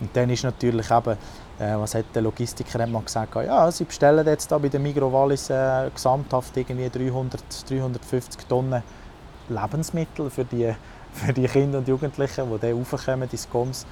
Und 0.00 0.14
dann 0.14 0.30
ist 0.30 0.44
natürlich 0.44 0.90
eben, 0.90 1.16
äh, 1.58 1.76
was 1.76 1.94
hat 1.94 2.06
der 2.14 2.22
Logistiker 2.22 2.78
hat 2.80 3.04
gesagt, 3.04 3.34
ja, 3.34 3.70
sie 3.70 3.84
bestellen 3.84 4.26
jetzt 4.26 4.50
da 4.50 4.58
bei 4.58 4.68
der 4.68 4.80
Migros 4.80 5.12
Wallis 5.12 5.50
äh, 5.50 5.90
gesamthaft 5.92 6.56
irgendwie 6.56 6.88
300, 6.88 7.42
350 7.68 8.46
Tonnen 8.46 8.82
Lebensmittel 9.48 10.30
für 10.30 10.44
die, 10.44 10.74
für 11.12 11.32
die 11.32 11.46
Kinder 11.46 11.78
und 11.78 11.88
Jugendlichen, 11.88 12.50
die 12.50 12.58
dann 12.58 12.78
raufkommen 12.78 13.28
ins 13.30 13.48
Goms 13.50 13.87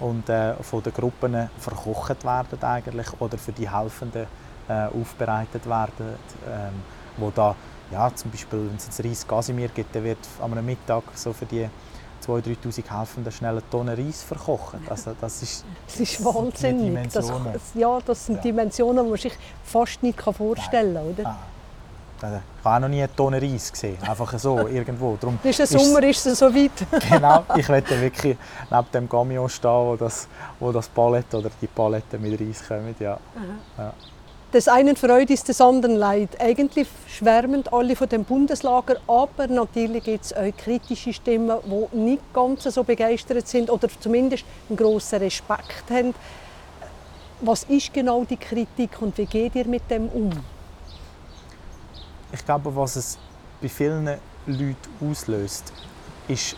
und 0.00 0.28
äh, 0.28 0.54
von 0.62 0.82
den 0.82 0.92
Gruppen 0.92 1.50
verkocht 1.58 2.24
werden 2.24 2.62
eigentlich 2.62 3.08
oder 3.18 3.36
für 3.36 3.52
die 3.52 3.68
Helfenden 3.68 4.26
äh, 4.68 4.86
aufbereitet 4.86 5.66
werden, 5.66 6.14
ähm, 6.46 6.82
wo 7.16 7.30
da 7.34 7.54
ja, 7.90 8.14
zum 8.14 8.30
Beispiel, 8.30 8.68
wenn 8.68 8.76
es 8.76 8.84
jetzt 8.84 9.04
Reis 9.04 9.26
Casimir 9.26 9.68
gibt, 9.68 9.94
dann 9.96 10.04
wird 10.04 10.18
am 10.40 10.64
Mittag 10.64 11.04
so 11.14 11.32
für 11.32 11.46
die 11.46 11.68
2'000, 12.26 12.56
3'000 12.64 12.98
Helfenden 12.98 13.32
schnell 13.32 13.52
eine 13.52 13.70
Tonne 13.70 13.96
Reis 13.96 14.22
verkocht. 14.22 14.76
Also 14.88 15.14
das 15.20 15.42
ist, 15.42 15.64
das 15.86 16.00
ist 16.00 16.24
wahnsinnig. 16.24 17.12
Das, 17.12 17.30
ja, 17.74 17.98
das 18.04 18.26
sind 18.26 18.36
ja. 18.36 18.42
Dimensionen, 18.42 19.04
die 19.04 19.10
man 19.10 19.18
sich 19.18 19.32
fast 19.64 20.02
nicht 20.02 20.20
vorstellen 20.20 20.94
kann, 20.94 21.04
oder? 21.04 21.28
Ah. 21.28 21.36
Ich 22.18 22.24
habe 22.24 22.40
auch 22.64 22.80
noch 22.80 22.88
nie 22.88 22.98
eine 22.98 23.14
Tonne 23.14 23.40
Reis 23.40 23.70
gesehen, 23.70 23.96
einfach 24.02 24.36
so, 24.38 24.66
irgendwo. 24.68 25.16
Darum 25.20 25.38
ist 25.42 25.58
der 25.60 25.66
Sommer 25.68 26.02
ist 26.02 26.26
es 26.26 26.38
so 26.38 26.52
weit. 26.52 26.72
genau, 27.08 27.44
ich 27.56 27.68
werde 27.68 28.00
wirklich 28.00 28.36
neben 28.70 28.90
dem 28.92 29.08
Camion 29.08 29.48
stehen, 29.48 29.70
wo 29.70 29.96
das, 29.96 30.26
wo 30.58 30.72
das 30.72 30.88
Palette 30.88 31.38
oder 31.38 31.50
die 31.62 31.68
Paletten 31.68 32.20
mit 32.20 32.40
Reis 32.40 32.66
kommen. 32.66 32.94
Ja. 32.98 33.18
ja. 33.78 33.92
Des 34.50 34.66
einen 34.66 34.96
Freude 34.96 35.34
ist 35.34 35.46
des 35.48 35.60
anderen 35.60 35.96
Leid. 35.96 36.40
Eigentlich 36.40 36.88
schwärmen 37.06 37.64
alle 37.70 37.94
von 37.94 38.08
dem 38.08 38.24
Bundeslager, 38.24 38.96
aber 39.06 39.46
natürlich 39.46 40.04
gibt 40.04 40.24
es 40.24 40.32
auch 40.32 40.56
kritische 40.56 41.12
Stimmen, 41.12 41.58
die 41.66 41.96
nicht 41.98 42.22
ganz 42.32 42.64
so 42.64 42.82
begeistert 42.82 43.46
sind 43.46 43.68
oder 43.68 43.88
zumindest 44.00 44.46
einen 44.70 44.78
grossen 44.78 45.18
Respekt 45.18 45.90
haben. 45.90 46.14
Was 47.42 47.64
ist 47.64 47.92
genau 47.92 48.24
die 48.24 48.38
Kritik 48.38 49.02
und 49.02 49.18
wie 49.18 49.26
geht 49.26 49.54
ihr 49.54 49.66
mit 49.66 49.90
dem 49.90 50.08
um? 50.08 50.30
Ich 52.32 52.42
glaube, 52.42 52.74
was 52.74 52.96
es 52.96 53.18
bei 53.60 53.68
vielen 53.68 54.06
Leuten 54.46 54.76
auslöst, 55.02 55.74
ist 56.26 56.54
äh, 56.54 56.56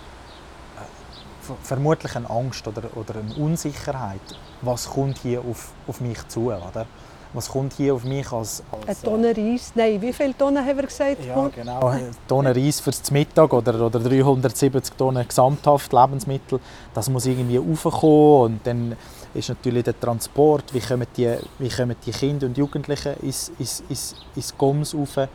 vermutlich 1.64 2.14
eine 2.14 2.31
Angst 2.31 2.68
oder, 2.68 2.83
eine 2.94 3.35
Unsicherheit. 3.35 4.20
Was 4.62 4.88
kommt 4.88 5.18
hier 5.18 5.40
auf, 5.40 5.72
auf 5.88 6.00
mich 6.00 6.26
zu? 6.29 6.53
Oder? 6.53 6.87
Was 7.33 7.49
kommt 7.49 7.75
hier 7.75 7.95
auf 7.95 8.05
mich 8.05 8.31
als... 8.33 8.62
als 8.87 9.05
eine 9.05 9.12
Tonne 9.12 9.37
Reis? 9.37 9.73
Nein, 9.77 10.03
wie 10.03 10.12
viele 10.12 10.37
Tonnen 10.37 10.64
haben 10.64 10.77
wir 10.77 10.87
gesagt? 10.87 11.25
Ja, 11.25 11.49
genau. 11.49 11.87
Eine 11.87 12.11
Tonne 12.27 12.55
Reis 12.55 12.81
fürs 12.81 13.09
Mittag 13.12 13.53
oder, 13.53 13.87
oder 13.87 14.01
370 14.01 14.97
Tonnen 14.97 15.27
gesamthaft 15.27 15.93
Lebensmittel. 15.93 16.59
Das 16.93 17.09
muss 17.09 17.27
irgendwie 17.27 17.59
raufkommen 17.59 18.55
und 18.55 18.66
dann 18.66 18.97
ist 19.33 19.49
natürlich 19.49 19.85
der 19.85 19.99
Transport. 19.99 20.75
Wie 20.75 20.81
kommen 20.81 21.07
die, 21.16 21.37
wie 21.59 21.69
kommen 21.69 21.95
die 22.05 22.11
Kinder 22.11 22.47
und 22.47 22.59
Jugendlichen 22.59 23.14
ins, 23.23 23.53
ins, 23.59 23.85
ins, 23.88 24.16
ins 24.35 24.59
Goms 24.59 24.95
rauf? 24.95 25.29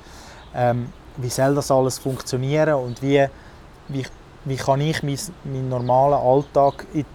Ähm, 0.54 0.90
wie 1.18 1.30
soll 1.30 1.56
das 1.56 1.72
alles 1.72 1.98
funktionieren 1.98 2.74
und 2.76 3.02
wie, 3.02 3.26
wie, 3.88 4.06
wie 4.44 4.56
kann 4.58 4.82
ich 4.82 5.02
meinen 5.02 5.18
mein 5.46 5.70
normalen 5.70 6.16
Alltag 6.16 6.86
in 6.94 7.06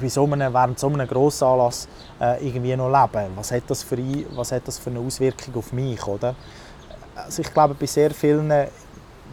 bei 0.00 0.08
so 0.08 0.24
einem, 0.24 0.52
während 0.52 0.78
so 0.78 0.88
einem 0.88 1.06
Grossanlass 1.06 1.88
äh, 2.20 2.46
irgendwie 2.46 2.76
noch 2.76 2.88
leben. 2.88 3.32
Was 3.36 3.52
hat, 3.52 3.64
das 3.68 3.82
für, 3.82 3.98
was 4.34 4.52
hat 4.52 4.66
das 4.66 4.78
für 4.78 4.90
eine 4.90 5.00
Auswirkung 5.00 5.54
auf 5.56 5.72
mich? 5.72 6.04
Oder? 6.06 6.34
Also 7.14 7.42
ich 7.42 7.52
glaube, 7.52 7.74
bei 7.74 7.86
sehr 7.86 8.10
vielen 8.10 8.52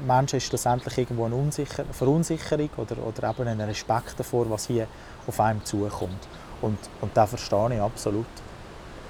Menschen 0.05 0.37
ist 0.37 0.51
das 0.51 0.65
endlich 0.65 0.97
irgendwo 0.97 1.25
eine 1.25 1.35
Unsicher 1.35 1.85
Verunsicherung 1.91 2.69
oder, 2.77 2.95
oder 3.05 3.29
eben 3.29 3.47
ein 3.47 3.61
Respekt 3.61 4.15
davor, 4.17 4.49
was 4.49 4.67
hier 4.67 4.87
auf 5.27 5.39
einem 5.39 5.63
zukommt. 5.63 6.27
Und, 6.61 6.77
und 7.01 7.15
das 7.15 7.29
verstehe 7.29 7.75
ich 7.75 7.81
absolut. 7.81 8.25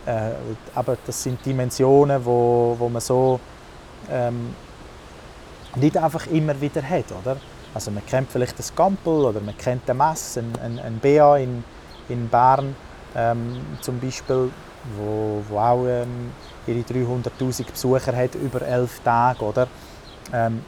Äh, 0.06 0.32
aber 0.76 0.98
das 1.06 1.24
sind 1.24 1.44
Dimensionen, 1.46 2.24
wo, 2.24 2.76
wo 2.78 2.90
man 2.90 3.02
so 3.02 3.40
ähm, 4.10 4.54
nicht 5.76 5.98
einfach 5.98 6.28
immer 6.28 6.60
wieder 6.60 6.84
hat. 6.84 7.06
Oder? 7.24 7.38
Also 7.76 7.92
man 7.92 8.06
kennt 8.06 8.32
vielleicht 8.32 8.58
das 8.58 8.74
Gampel 8.74 9.26
oder 9.26 9.42
man 9.42 9.56
kennt 9.58 9.88
den 9.88 9.98
Mess, 9.98 10.38
ein, 10.38 10.52
ein, 10.64 10.80
ein 10.80 10.98
BA 11.00 11.38
in, 11.38 11.62
in 12.08 12.30
Bern 12.30 12.74
ähm, 13.16 13.62
zum 13.82 14.00
Beispiel, 14.00 14.50
wo, 14.98 15.44
wo 15.50 15.58
auch 15.60 15.86
ähm, 15.86 16.32
ihre 16.66 16.80
300'000 16.80 17.70
Besucher 17.70 18.16
hat 18.16 18.34
über 18.36 18.62
elf 18.62 19.02
Tage. 19.02 19.44
Oder? 19.44 19.68
Ähm, 20.32 20.64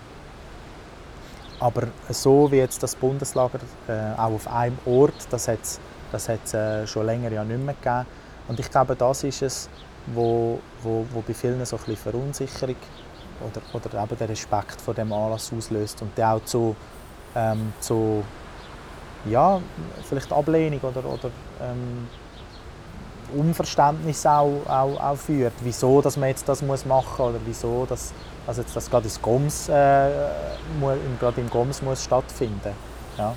aber 1.62 1.88
so 2.10 2.52
wie 2.52 2.58
jetzt 2.58 2.84
das 2.84 2.94
Bundeslager 2.94 3.60
äh, 3.88 4.20
auch 4.20 4.34
auf 4.34 4.48
einem 4.48 4.78
Ort, 4.86 5.28
das 5.30 5.48
hat 5.48 5.60
es 5.64 5.80
das 6.12 6.54
äh, 6.54 6.86
schon 6.86 7.06
länger 7.06 7.32
ja 7.32 7.44
nicht 7.46 7.64
mehr 7.64 7.74
gegeben. 7.74 8.06
Und 8.50 8.60
ich 8.60 8.70
glaube, 8.70 8.98
das 8.98 9.24
ist 9.24 9.42
es, 9.42 9.70
wo, 10.08 10.60
wo, 10.84 11.06
wo 11.14 11.22
bei 11.22 11.34
vielen 11.34 11.66
so 11.66 11.78
ein 11.78 11.84
bisschen 11.84 12.12
Verunsicherung 12.12 12.76
oder, 13.42 13.62
oder 13.74 14.04
eben 14.04 14.18
der 14.18 14.30
Respekt 14.30 14.82
vor 14.82 14.94
dem 14.94 15.12
Anlass 15.12 15.52
auslöst 15.56 16.02
und 16.02 16.18
der 16.18 16.34
auch 16.34 16.44
zu 16.44 16.76
ähm, 17.38 17.74
zu 17.80 18.24
ja, 19.30 19.62
vielleicht 20.08 20.32
Ablehnung 20.32 20.80
oder, 20.82 21.06
oder 21.06 21.30
ähm, 21.62 22.08
Unverständnis 23.38 24.26
auch, 24.26 24.62
auch, 24.68 25.00
auch 25.00 25.18
führt, 25.18 25.54
wieso 25.62 26.02
dass 26.02 26.18
man 26.18 26.30
jetzt 26.30 26.48
das 26.48 26.62
muss 26.62 26.86
machen 26.86 27.26
oder 27.26 27.40
wieso 27.46 27.86
dass, 27.86 28.14
also 28.46 28.62
jetzt 28.62 28.76
das 28.76 28.90
gerade 28.90 29.10
Goms, 29.22 29.70
äh, 29.70 30.10
gerade 31.20 31.42
im 31.42 31.50
Goms 31.50 31.82
muss 31.82 32.04
stattfinden. 32.04 32.74
Ja. 33.18 33.34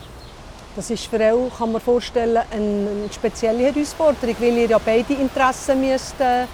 Das 0.77 0.89
ist 0.89 1.07
für 1.07 1.19
euch, 1.19 1.59
kann 1.59 1.73
man 1.73 1.81
vorstellen, 1.81 2.39
eine 2.51 3.13
spezielle 3.13 3.65
Herausforderung, 3.65 4.37
weil 4.39 4.59
ihr 4.59 4.69
ja 4.69 4.79
beide 4.79 5.15
Interessen 5.15 5.81
müsst, 5.81 6.21
äh, 6.21 6.47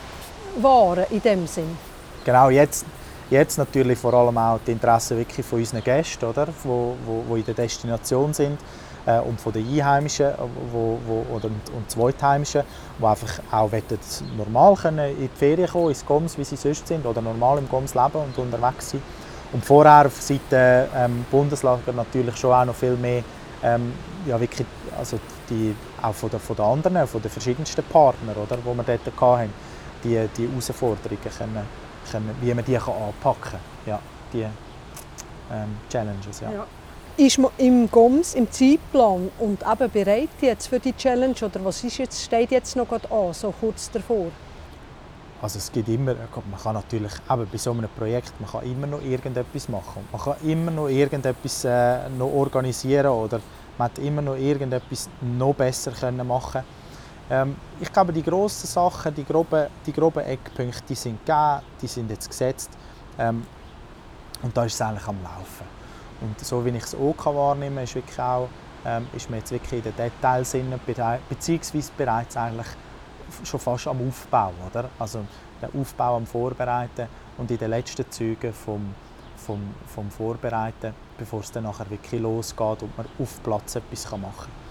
wahren 0.62 1.04
in 1.10 1.20
dem 1.20 1.46
Sinn. 1.46 1.76
Genau, 2.24 2.48
jetzt, 2.48 2.86
jetzt 3.30 3.58
natürlich 3.58 3.98
vor 3.98 4.14
allem 4.14 4.38
auch 4.38 4.60
die 4.66 4.72
Interessen 4.72 5.16
wirklich 5.18 5.44
von 5.44 5.58
unseren 5.58 5.82
Gästen, 5.82 6.24
oder, 6.24 6.48
wo, 6.62 6.96
wo, 7.04 7.24
wo 7.28 7.36
in 7.36 7.44
der 7.44 7.54
Destination 7.54 8.32
sind 8.32 8.58
äh, 9.06 9.18
und 9.20 9.40
von 9.40 9.52
den 9.52 9.66
Einheimischen 9.66 10.32
wo, 10.72 10.98
wo, 11.06 11.26
oder, 11.34 11.46
und 11.46 11.90
Zweitheimischen, 11.90 12.62
die 12.98 13.04
einfach 13.04 13.40
auch 13.50 13.70
normal 14.36 14.74
können 14.76 15.10
in 15.10 15.28
die 15.28 15.36
Ferien 15.36 15.68
kommen, 15.68 15.88
ins 15.88 16.04
Goms, 16.04 16.38
wie 16.38 16.44
sie 16.44 16.56
sonst 16.56 16.86
sind, 16.86 17.04
oder 17.06 17.20
normal 17.20 17.58
im 17.58 17.68
Goms 17.68 17.94
leben 17.94 18.16
und 18.16 18.38
unterwegs 18.38 18.90
sind. 18.90 19.02
Und 19.52 19.64
vorher 19.64 20.06
auf 20.06 20.20
Seite 20.20 20.88
ähm, 20.94 21.24
Bundeslager 21.30 21.92
natürlich 21.92 22.36
schon 22.36 22.52
auch 22.52 22.64
noch 22.64 22.74
viel 22.74 22.96
mehr 22.96 23.22
ähm, 23.62 23.92
ja, 24.26 24.40
wirklich, 24.40 24.66
also 24.98 25.18
die, 25.48 25.74
auch 26.02 26.14
von 26.14 26.30
den, 26.30 26.40
von 26.40 26.58
anderen, 26.58 27.06
von 27.06 27.22
den 27.22 27.30
verschiedensten 27.30 27.84
Partnern, 27.84 28.34
die 28.34 28.50
wir 28.50 28.98
dort 29.04 29.20
hatten, 29.20 29.52
die, 30.02 30.28
die 30.36 30.48
Herausforderungen 30.48 31.18
können, 31.38 31.85
wie 32.40 32.54
man 32.54 32.64
die 32.64 32.74
kann 32.74 32.94
anpacken 32.94 33.50
kann. 33.52 33.60
Ja, 33.86 34.00
die 34.32 34.42
ähm, 34.42 35.76
Challenges. 35.90 36.40
Ja. 36.40 36.52
ja. 36.52 36.66
Ist 37.18 37.38
man 37.38 37.50
im 37.56 37.90
GOMS, 37.90 38.34
im 38.34 38.50
Zeitplan 38.50 39.30
und 39.38 39.62
eben 39.62 39.90
bereit 39.90 40.28
jetzt 40.40 40.66
für 40.66 40.78
die 40.78 40.92
Challenge 40.92 41.34
oder 41.40 41.64
was 41.64 41.82
ist 41.82 41.96
jetzt, 41.96 42.22
steht 42.22 42.50
jetzt 42.50 42.76
noch 42.76 42.90
an, 42.92 43.32
so 43.32 43.54
kurz 43.58 43.90
davor? 43.90 44.26
Also 45.40 45.58
es 45.58 45.70
gibt 45.70 45.88
immer, 45.88 46.14
man 46.14 46.60
kann 46.60 46.74
natürlich 46.74 47.12
eben 47.30 47.48
bei 47.50 47.58
so 47.58 47.70
einem 47.70 47.88
Projekt, 47.96 48.32
man 48.40 48.50
kann 48.50 48.70
immer 48.70 48.86
noch 48.86 49.02
irgendetwas 49.02 49.68
machen. 49.68 50.06
Man 50.10 50.20
kann 50.20 50.34
immer 50.44 50.70
noch 50.70 50.88
irgendetwas 50.88 51.64
äh, 51.64 52.08
noch 52.10 52.32
organisieren 52.32 53.08
oder 53.08 53.40
man 53.78 53.86
hat 53.86 53.98
immer 53.98 54.22
noch 54.22 54.36
irgendetwas 54.36 55.08
noch 55.20 55.54
besser 55.54 55.92
können 55.92 56.26
machen. 56.26 56.62
Ähm, 57.30 57.56
ich 57.80 57.92
glaube, 57.92 58.12
die 58.12 58.22
grossen 58.22 58.66
Sachen, 58.66 59.14
die 59.14 59.24
groben, 59.24 59.66
die 59.84 59.92
groben 59.92 60.24
Eckpunkte, 60.24 60.82
die 60.88 60.94
sind 60.94 61.24
gegeben, 61.24 61.60
die 61.82 61.86
sind 61.86 62.10
jetzt 62.10 62.28
gesetzt 62.28 62.70
ähm, 63.18 63.44
und 64.42 64.56
da 64.56 64.64
ist 64.64 64.74
es 64.74 64.80
eigentlich 64.80 65.06
am 65.08 65.22
Laufen. 65.22 65.66
Und 66.20 66.38
so 66.40 66.64
wie 66.64 66.70
ich 66.70 66.84
es 66.84 66.94
auch 66.94 67.34
wahrnehmen 67.34 67.76
kann, 67.76 67.84
ist, 67.84 67.94
wirklich 67.94 68.18
auch, 68.18 68.48
ähm, 68.84 69.06
ist 69.14 69.28
man 69.28 69.40
jetzt 69.40 69.50
wirklich 69.50 69.84
in 69.84 69.92
den 69.92 69.96
Details 69.96 70.56
beziehungsweise 71.28 71.90
bereits 71.96 72.36
eigentlich 72.36 72.68
schon 73.44 73.60
fast 73.60 73.88
am 73.88 74.06
Aufbau, 74.06 74.52
oder? 74.70 74.88
Also 74.98 75.24
der 75.60 75.68
Aufbau 75.78 76.16
am 76.16 76.26
Vorbereiten 76.26 77.08
und 77.38 77.50
in 77.50 77.58
den 77.58 77.70
letzten 77.70 78.08
Zügen 78.10 78.52
vom, 78.52 78.94
vom, 79.36 79.60
vom 79.86 80.10
Vorbereiten, 80.10 80.94
bevor 81.18 81.40
es 81.40 81.50
dann 81.50 81.64
nachher 81.64 81.90
wirklich 81.90 82.20
losgeht 82.20 82.82
und 82.82 82.96
man 82.96 83.06
auf 83.18 83.42
Platz 83.42 83.74
etwas 83.76 84.10
machen 84.12 84.22
kann. 84.22 84.65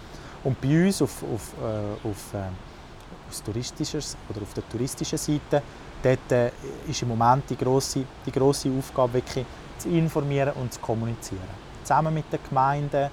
Und 0.45 0.61
bei 0.61 0.85
uns 0.85 1.01
auf, 1.01 1.23
auf, 1.23 1.53
äh, 1.59 2.07
auf, 2.07 2.33
äh, 2.35 3.29
aus 3.29 3.43
touristischer, 3.43 3.99
oder 4.29 4.43
auf 4.43 4.53
der 4.53 4.69
touristischen 4.69 5.17
Seite, 5.17 5.61
dort 6.03 6.31
äh, 6.31 6.51
ist 6.87 7.01
im 7.01 7.07
Moment 7.09 7.49
die 7.49 7.57
grosse, 7.57 8.05
die 8.25 8.31
grosse 8.31 8.69
Aufgabe 8.69 9.15
wirklich 9.15 9.43
zu 9.79 9.89
informieren 9.89 10.53
und 10.61 10.71
zu 10.71 10.79
kommunizieren. 10.79 11.65
Zusammen 11.83 12.13
mit 12.13 12.31
den 12.31 12.39
Gemeinden, 12.47 13.09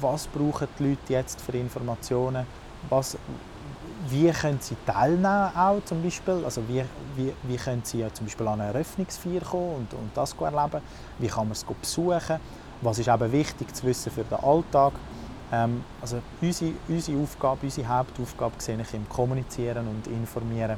was 0.00 0.26
brauchen 0.26 0.68
die 0.78 0.90
Leute 0.90 1.12
jetzt 1.14 1.40
für 1.40 1.52
Informationen, 1.52 2.46
was, 2.90 3.16
wie 4.10 4.30
können 4.30 4.58
sie 4.60 4.76
teilnehmen 4.84 5.50
auch 5.56 5.82
zum 5.86 6.02
Beispiel, 6.02 6.44
also 6.44 6.62
wie, 6.68 6.84
wie, 7.16 7.32
wie 7.44 7.56
können 7.56 7.82
sie 7.84 8.00
ja 8.00 8.12
zum 8.12 8.26
Beispiel 8.26 8.46
an 8.48 8.60
eine 8.60 8.72
Eröffnungsfeier 8.74 9.40
kommen 9.40 9.76
und, 9.76 9.94
und 9.94 10.10
das 10.14 10.34
erleben, 10.34 10.82
wie 11.18 11.26
kann 11.26 11.44
man 11.44 11.52
es 11.52 11.64
besuchen, 11.64 12.38
was 12.82 12.98
ist 12.98 13.08
eben 13.08 13.32
wichtig 13.32 13.74
zu 13.74 13.86
wissen 13.86 14.12
für 14.12 14.24
den 14.24 14.38
Alltag. 14.38 14.92
Ähm, 15.52 15.84
also 16.00 16.18
unsere, 16.40 16.72
unsere 16.88 17.22
Aufgabe, 17.22 17.60
unsere 17.62 17.88
Hauptaufgabe 17.88 18.54
sehe 18.58 18.78
ich 18.80 18.94
im 18.94 19.08
Kommunizieren 19.08 19.86
und 19.86 20.06
Informieren 20.08 20.76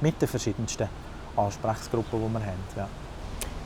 mit 0.00 0.20
den 0.20 0.28
verschiedensten 0.28 0.88
Ansprechgruppen, 1.36 2.20
die 2.20 2.32
wir 2.32 2.40
haben. 2.40 2.64
Ja. 2.76 2.88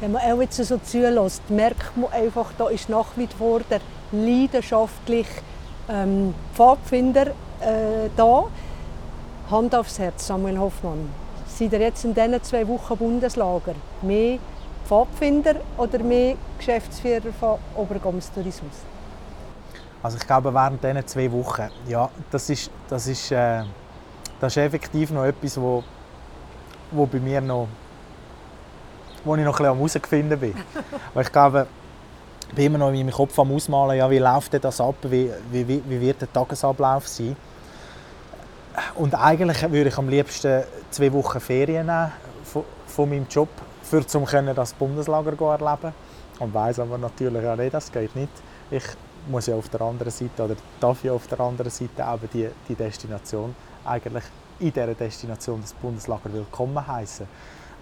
Wenn 0.01 0.13
man 0.13 0.23
auch 0.23 0.41
jetzt 0.41 0.57
so 0.57 0.77
zulässt, 0.79 1.49
merkt 1.49 1.97
man 1.97 2.13
einfach, 2.13 2.53
da 2.59 2.69
ist 2.69 2.89
nach 2.89 3.07
wie 3.17 3.27
vor 3.27 3.61
der 3.61 3.81
leidenschaftliche 4.13 5.41
ähm, 5.89 6.35
Pfadfinder 6.55 7.29
äh, 7.61 8.11
da. 8.17 8.45
Hand 9.51 9.75
aufs 9.75 9.99
Herz, 9.99 10.27
Samuel 10.27 10.59
Hoffmann. 10.59 11.09
Seid 11.47 11.73
ihr 11.73 11.81
jetzt 11.81 12.05
in 12.05 12.13
diesen 12.13 12.43
zwei 12.43 12.69
Wochen 12.69 12.97
Bundeslager 12.97 13.75
mehr 14.03 14.39
Pfadfinder 14.87 15.55
oder 15.79 15.99
mehr 16.01 16.35
Geschäftsführer 16.59 17.33
von 17.41 17.59
Obergoms 17.75 18.31
Tourismus? 18.33 18.75
Also 20.07 20.19
ich 20.19 20.27
glaube, 20.29 20.55
während 20.55 20.85
diesen 20.85 21.05
zwei 21.09 21.33
Wochen, 21.33 21.69
ja, 21.89 22.09
das 22.31 22.49
ist, 22.49 22.71
das 22.89 23.09
ist, 23.09 23.33
äh, 23.33 23.65
das 24.39 24.53
ist 24.53 24.63
effektiv 24.63 25.11
noch 25.11 25.25
etwas, 25.25 25.61
wo, 25.61 25.83
wo 26.93 27.07
bei 27.07 27.19
mir 27.19 27.41
noch, 27.41 27.67
wo 29.25 29.35
ich 29.35 29.43
noch 29.43 29.55
ein 29.55 29.57
bisschen 29.57 29.67
am 29.67 29.77
herausfinden 29.79 30.39
bin. 30.39 30.55
Weil 31.15 31.25
ich 31.25 31.33
glaube, 31.33 31.67
ich 32.49 32.55
bin 32.55 32.67
immer 32.67 32.79
noch 32.79 32.91
in 32.91 32.99
meinem 32.99 33.11
Kopf 33.11 33.37
am 33.37 33.53
Ausmalen, 33.53 33.99
ja, 33.99 34.09
wie 34.09 34.19
läuft 34.19 34.55
das 34.63 34.81
ab, 34.81 34.95
wie, 35.03 35.29
wie, 35.51 35.67
wie 35.85 36.01
wird 36.01 36.21
der 36.21 36.33
Tagesablauf 36.33 37.09
sein. 37.09 37.35
Und 38.95 39.13
eigentlich 39.13 39.61
würde 39.61 39.89
ich 39.89 39.99
am 39.99 40.09
liebsten 40.09 40.63
zwei 40.93 41.13
Wochen 41.13 41.41
Ferien 41.41 41.87
nehmen 41.87 42.13
von, 42.45 42.63
von 42.87 43.11
meinem 43.11 43.27
Job, 43.29 43.49
für 43.83 44.05
um 44.15 44.55
das 44.55 44.73
Bundeslager 44.73 45.37
zu 45.37 45.45
erleben. 45.47 45.93
Und 46.39 46.55
weiß 46.55 46.79
aber 46.79 46.97
natürlich 46.97 47.45
auch 47.45 47.57
nicht, 47.57 47.75
das 47.75 47.91
geht 47.91 48.15
nicht. 48.15 48.31
Ich 48.71 48.85
muss 49.27 49.47
ja 49.47 49.55
auf 49.55 49.69
der 49.69 49.81
anderen 49.81 50.13
Seite 50.13 50.45
oder 50.45 50.57
darf 50.81 51.03
ja 51.05 51.13
auf 51.13 51.27
der 51.27 51.41
anderen 51.41 51.71
Seite 51.71 52.03
eben 52.03 52.29
die, 52.33 52.49
die 52.69 52.75
Destination 52.75 53.55
eigentlich 53.85 54.25
in 54.59 54.73
dieser 54.73 54.95
Destination 54.95 55.61
das 55.61 55.73
Bundeslager 55.75 56.33
willkommen 56.33 56.87
heißen. 56.87 57.27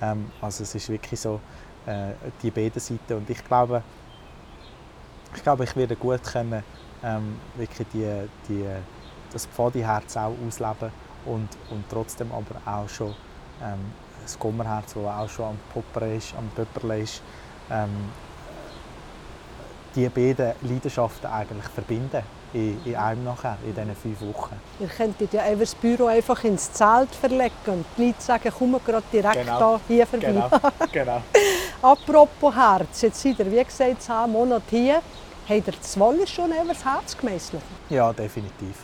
Ähm, 0.00 0.30
also 0.40 0.62
es 0.62 0.74
ist 0.74 0.88
wirklich 0.88 1.20
so 1.20 1.40
äh, 1.86 2.12
die 2.42 2.50
beiden 2.50 2.80
Seiten 2.80 3.14
und 3.14 3.30
ich 3.30 3.44
glaube, 3.44 3.82
ich 5.34 5.42
glaube, 5.42 5.64
ich 5.64 5.76
werde 5.76 5.96
gut 5.96 6.22
können, 6.22 6.62
ähm, 7.02 7.36
wirklich 7.56 7.86
die, 7.92 8.28
die, 8.48 8.64
das 9.32 9.46
Pfadi-Herz 9.46 10.16
auch 10.16 10.34
ausleben 10.46 10.90
und, 11.26 11.48
und 11.70 11.84
trotzdem 11.90 12.30
aber 12.32 12.56
auch 12.64 12.88
schon 12.88 13.14
ähm, 13.62 13.92
das 14.22 14.38
Gommerherz, 14.38 14.94
das 14.94 15.04
auch 15.04 15.28
schon 15.28 15.46
am 15.46 15.58
Popper 15.72 16.06
ist, 16.06 16.34
am 16.36 16.48
Pöpperle 16.54 17.00
ist, 17.00 17.22
ähm, 17.70 17.90
die 19.94 20.08
beiden 20.08 20.52
Leidenschaften 20.62 21.30
eigentlich 21.30 21.66
verbinden 21.66 22.22
in, 22.52 22.80
in 22.84 22.96
einem 22.96 23.24
nachher, 23.24 23.56
in 23.64 23.74
diesen 23.74 23.94
fünf 23.96 24.20
Wochen. 24.22 24.56
Ihr 24.80 24.88
könntet 24.88 25.32
ja 25.32 25.42
einfach 25.42 25.60
das 25.60 25.74
Büro 25.74 26.06
einfach 26.06 26.42
ins 26.44 26.72
Zelt 26.72 27.14
verlegen 27.14 27.52
und 27.66 27.84
die 27.96 28.06
Leute 28.06 28.22
sagen, 28.22 28.52
komm 28.56 28.80
gerade 28.84 29.04
direkt 29.12 29.34
genau. 29.34 29.80
hier 29.86 30.06
vorbei. 30.06 30.26
Genau. 30.26 30.50
genau. 30.92 31.22
Apropos 31.82 32.54
Herz, 32.54 33.02
jetzt 33.02 33.20
seid 33.20 33.38
ihr, 33.38 33.50
wie 33.50 33.62
gesagt, 33.62 34.02
zehn 34.02 34.30
Monate 34.30 34.64
hier. 34.70 35.02
Habt 35.48 35.66
ihr 35.66 35.74
das 35.80 35.98
Wolle 35.98 36.26
schon 36.26 36.50
das 36.68 36.84
Herz 36.84 37.16
gemessen? 37.16 37.60
Ja, 37.90 38.12
definitiv. 38.12 38.76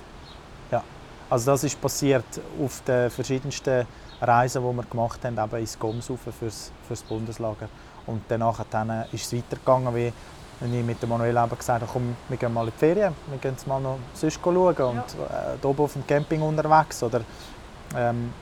Ja. 0.71 0.83
Also 1.31 1.53
das 1.53 1.65
ist 1.65 1.81
passiert 1.81 2.27
auf 2.63 2.83
den 2.87 3.11
verschiedensten 3.11 3.87
Reisen, 4.21 4.63
die 4.63 4.77
wir 4.77 4.83
gemacht 4.83 5.25
haben, 5.25 5.39
eben 5.39 5.61
ins 5.61 5.79
Gomshofen 5.79 6.33
fürs, 6.33 6.71
fürs 6.87 7.03
Bundeslager. 7.03 7.69
Und 8.07 8.23
danach 8.29 8.65
dann 8.71 9.05
ist 9.13 9.33
es 9.33 9.33
weitergegangen, 9.33 9.95
wie 9.95 10.13
wenn 10.61 10.79
ich 10.79 10.85
mit 10.85 11.07
Manuel 11.09 11.37
eben 11.37 11.59
gesagt 11.59 11.83
habe, 11.83 11.91
komm, 11.91 12.17
wir 12.29 12.37
gehen 12.37 12.53
mal 12.53 12.67
in 12.67 12.73
die 12.73 12.79
Ferien, 12.79 13.15
wir 13.29 13.39
gehen 13.39 13.53
jetzt 13.53 13.67
mal 13.67 13.81
noch 13.81 13.99
sonst 14.13 14.39
schauen 14.43 14.57
und 14.57 14.77
ja. 14.77 15.55
äh, 15.55 15.67
oben 15.67 15.85
auf 15.85 15.95
dem 15.95 16.07
Camping 16.07 16.43
unterwegs 16.43 17.03
oder 17.03 17.23
ähm, 17.97 18.33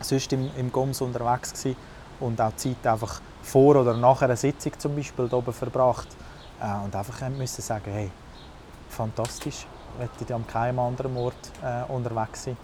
sonst 0.00 0.32
im, 0.32 0.50
im 0.56 0.70
Goms 0.70 1.00
unterwegs 1.00 1.52
gewesen 1.52 1.76
und 2.20 2.40
auch 2.40 2.54
Zeit 2.56 2.86
einfach 2.86 3.20
vor 3.42 3.76
oder 3.76 3.94
nach 3.96 4.22
einer 4.22 4.36
Sitzung 4.36 4.72
zum 4.78 4.94
Beispiel 4.94 5.26
oben 5.32 5.52
verbracht 5.52 6.08
äh, 6.60 6.84
und 6.84 6.94
einfach 6.94 7.28
müssen 7.30 7.62
sagen, 7.62 7.90
hey, 7.90 8.10
fantastisch, 8.88 9.66
ich 9.94 9.98
möchte 10.18 10.34
an 10.34 10.46
keinem 10.46 10.78
anderen 10.78 11.16
Ort 11.16 11.50
äh, 11.62 11.90
unterwegs 11.90 12.44
sein. 12.44 12.56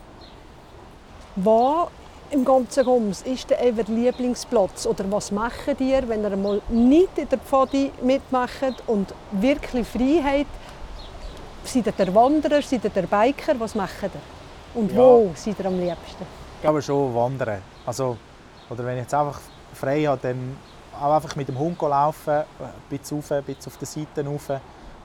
Wo 1.36 1.88
im 2.30 2.44
ganzen 2.44 2.84
Goms 2.84 3.22
ist 3.22 3.50
der 3.50 3.60
euer 3.60 3.84
Lieblingsplatz? 3.86 4.86
Oder 4.86 5.04
was 5.10 5.30
macht 5.30 5.80
ihr, 5.80 6.08
wenn 6.08 6.22
ihr 6.22 6.36
mal 6.36 6.60
nicht 6.68 7.16
in 7.16 7.28
der 7.28 7.38
Pfadi 7.38 7.90
mitmacht 8.02 8.82
und 8.86 9.14
wirklich 9.32 9.86
Freiheit? 9.86 10.46
Seid 11.64 11.86
ihr 11.86 11.92
der 11.92 12.14
Wanderer, 12.14 12.62
seid 12.62 12.84
ihr 12.84 12.90
der 12.90 13.02
Biker? 13.02 13.58
Was 13.58 13.74
macht 13.74 14.02
ihr? 14.02 14.10
Und 14.74 14.90
ja. 14.92 14.98
wo 14.98 15.30
seid 15.34 15.58
ihr 15.58 15.66
am 15.66 15.78
liebsten? 15.78 16.26
Ich 16.56 16.62
glaube 16.62 16.82
schon 16.82 17.14
wandern. 17.14 17.62
Also, 17.86 18.16
oder 18.68 18.84
wenn 18.84 18.96
ich 18.96 19.02
jetzt 19.02 19.14
einfach 19.14 19.40
frei 19.72 20.04
habe, 20.04 20.20
dann 20.22 20.56
auch 21.00 21.14
einfach 21.14 21.36
mit 21.36 21.48
dem 21.48 21.58
Hund 21.58 21.80
laufen, 21.80 22.30
ein 22.30 22.44
bisschen 22.88 23.18
rauf, 23.18 23.32
ein 23.32 23.42
bisschen 23.44 23.72
auf 23.72 23.78
der 23.78 23.86
Seite 23.86 24.24
rauf, 24.26 24.50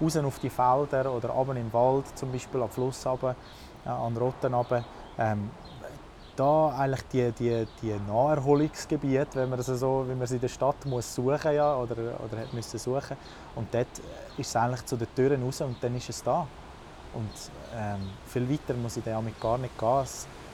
raus 0.02 0.18
auf 0.18 0.40
die 0.40 0.50
Felder 0.50 1.12
oder 1.12 1.30
runter 1.30 1.56
im 1.56 1.72
Wald, 1.74 2.06
zum 2.16 2.32
Beispiel 2.32 2.62
am 2.62 2.70
Fluss 2.70 3.06
runter, 3.06 3.36
an 3.86 4.16
Rotten 4.18 4.54
runter 4.54 4.84
Ähm, 5.18 5.50
da 6.40 6.70
eigentlich 6.78 7.04
die, 7.12 7.32
die, 7.34 7.68
die 7.82 7.96
Naherholungsgebiete, 8.08 9.36
wenn 9.36 9.50
man 9.50 9.62
so, 9.62 10.06
wie 10.08 10.16
man 10.16 10.26
sie 10.26 10.36
in 10.36 10.42
der 10.42 10.48
Stadt 10.48 10.86
muss 10.86 11.14
suchen 11.14 11.54
ja, 11.54 11.76
oder, 11.76 11.96
oder 11.96 12.42
hat 12.42 12.54
müssen 12.54 12.80
suchen 12.80 13.18
und 13.56 13.74
dort 13.74 13.88
ist 14.38 14.48
es 14.48 14.56
eigentlich 14.56 14.86
zu 14.86 14.96
den 14.96 15.14
Türen 15.14 15.44
raus 15.44 15.60
und 15.62 15.76
dann 15.82 15.96
ist 15.96 16.10
es 16.10 16.24
da. 16.24 16.48
Und 17.14 17.32
ähm, 17.76 18.10
viel 18.28 18.50
weiter 18.50 18.74
muss 18.76 18.96
ich 18.96 19.04
damit 19.04 19.40
gar 19.40 19.58
nicht 19.58 19.78
gehen. 19.78 20.06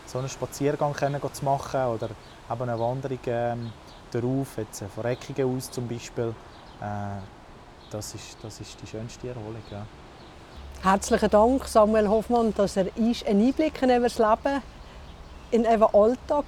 So 0.06 0.20
einen 0.20 0.30
Spaziergang 0.30 0.94
können 0.94 1.22
zu 1.34 1.46
machen 1.46 1.84
oder 1.86 2.10
eben 2.50 2.62
eine 2.62 2.80
Wanderung 2.80 3.20
ähm, 3.28 3.72
darauf, 4.12 4.58
jetzt 4.58 4.84
von 4.94 5.06
Eckingen 5.06 5.56
aus 5.56 5.70
zum 5.70 5.88
Beispiel, 5.88 6.34
äh, 6.82 7.22
das, 7.92 8.16
ist, 8.16 8.38
das 8.42 8.60
ist 8.60 8.82
die 8.82 8.88
schönste 8.88 9.28
Erholung. 9.28 9.62
Ja. 9.70 9.86
Herzlichen 10.82 11.30
Dank, 11.30 11.68
Samuel 11.68 12.08
Hoffmann, 12.08 12.54
dass 12.56 12.78
er 12.78 12.88
einen 12.96 13.16
Einblick 13.28 13.82
in 13.82 13.90
das 14.02 14.18
Leben 14.18 14.62
in 15.56 15.66
einem 15.66 15.88
Alltag, 15.94 16.48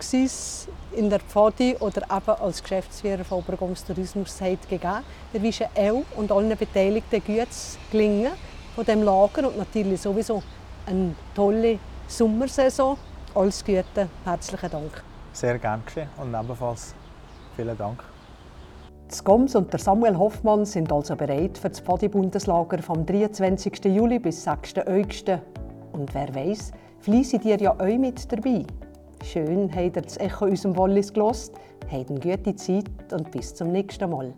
in 0.91 1.10
der 1.10 1.22
Pfadi 1.22 1.78
oder 1.80 2.02
eben 2.04 2.41
als 2.41 2.62
Geschäftsführer 2.62 3.24
von 3.24 3.38
Obergoms 3.38 3.86
Tourismus 3.86 4.41
hat 4.41 4.67
gegeben. 4.67 5.02
Wir 5.32 5.41
wünschen 5.41 5.67
auch 5.78 6.04
und 6.17 6.30
allen 6.30 6.58
Beteiligten 6.58 7.24
gutes 7.26 7.78
Gelingen 7.89 8.34
von 8.76 8.84
dem 8.84 9.04
Lager 9.04 9.48
und 9.48 9.58
natürlich 9.58 10.02
sowieso 10.02 10.43
eine 10.86 11.15
tolle 11.34 11.80
Sommersaison. 12.06 12.98
Alles 13.34 13.63
Gute, 13.63 14.10
herzlichen 14.26 14.72
Dank. 14.72 15.04
Sehr 15.32 15.58
gerne 15.58 15.84
und 16.17 16.34
ebenfalls 16.34 16.93
vielen 17.56 17.78
Dank. 17.78 18.04
Das 19.08 19.24
Goms 19.24 19.56
und 19.56 19.72
der 19.72 19.80
Samuel 19.80 20.17
Hoffmann 20.17 20.65
sind 20.65 20.91
also 20.91 21.15
bereit 21.15 21.58
für 21.58 21.70
das 21.70 21.80
Pfadi-Bundeslager 21.80 22.80
vom 22.80 23.06
23. 23.06 23.86
Juli 23.86 24.20
bis 24.20 24.43
6. 24.43 24.80
August. 24.80 25.30
Und 25.93 26.13
wer 26.13 26.36
weiß, 26.36 26.74
vielleicht 27.00 27.30
seid 27.30 27.46
ihr 27.46 27.58
ja 27.58 27.80
euch 27.80 27.98
mit 27.98 28.30
dabei. 28.30 28.65
Schön 29.23 29.69
habt 29.75 29.95
ihr 29.97 30.01
das 30.01 30.17
Echo 30.17 30.45
unserem 30.45 30.77
Wallis 30.77 31.12
gelost. 31.12 31.53
Habt 31.91 32.10
eine 32.10 32.19
gute 32.19 32.56
Zeit 32.56 32.86
und 33.12 33.32
bis 33.32 33.53
zum 33.53 33.71
nächsten 33.71 34.10
Mal. 34.10 34.34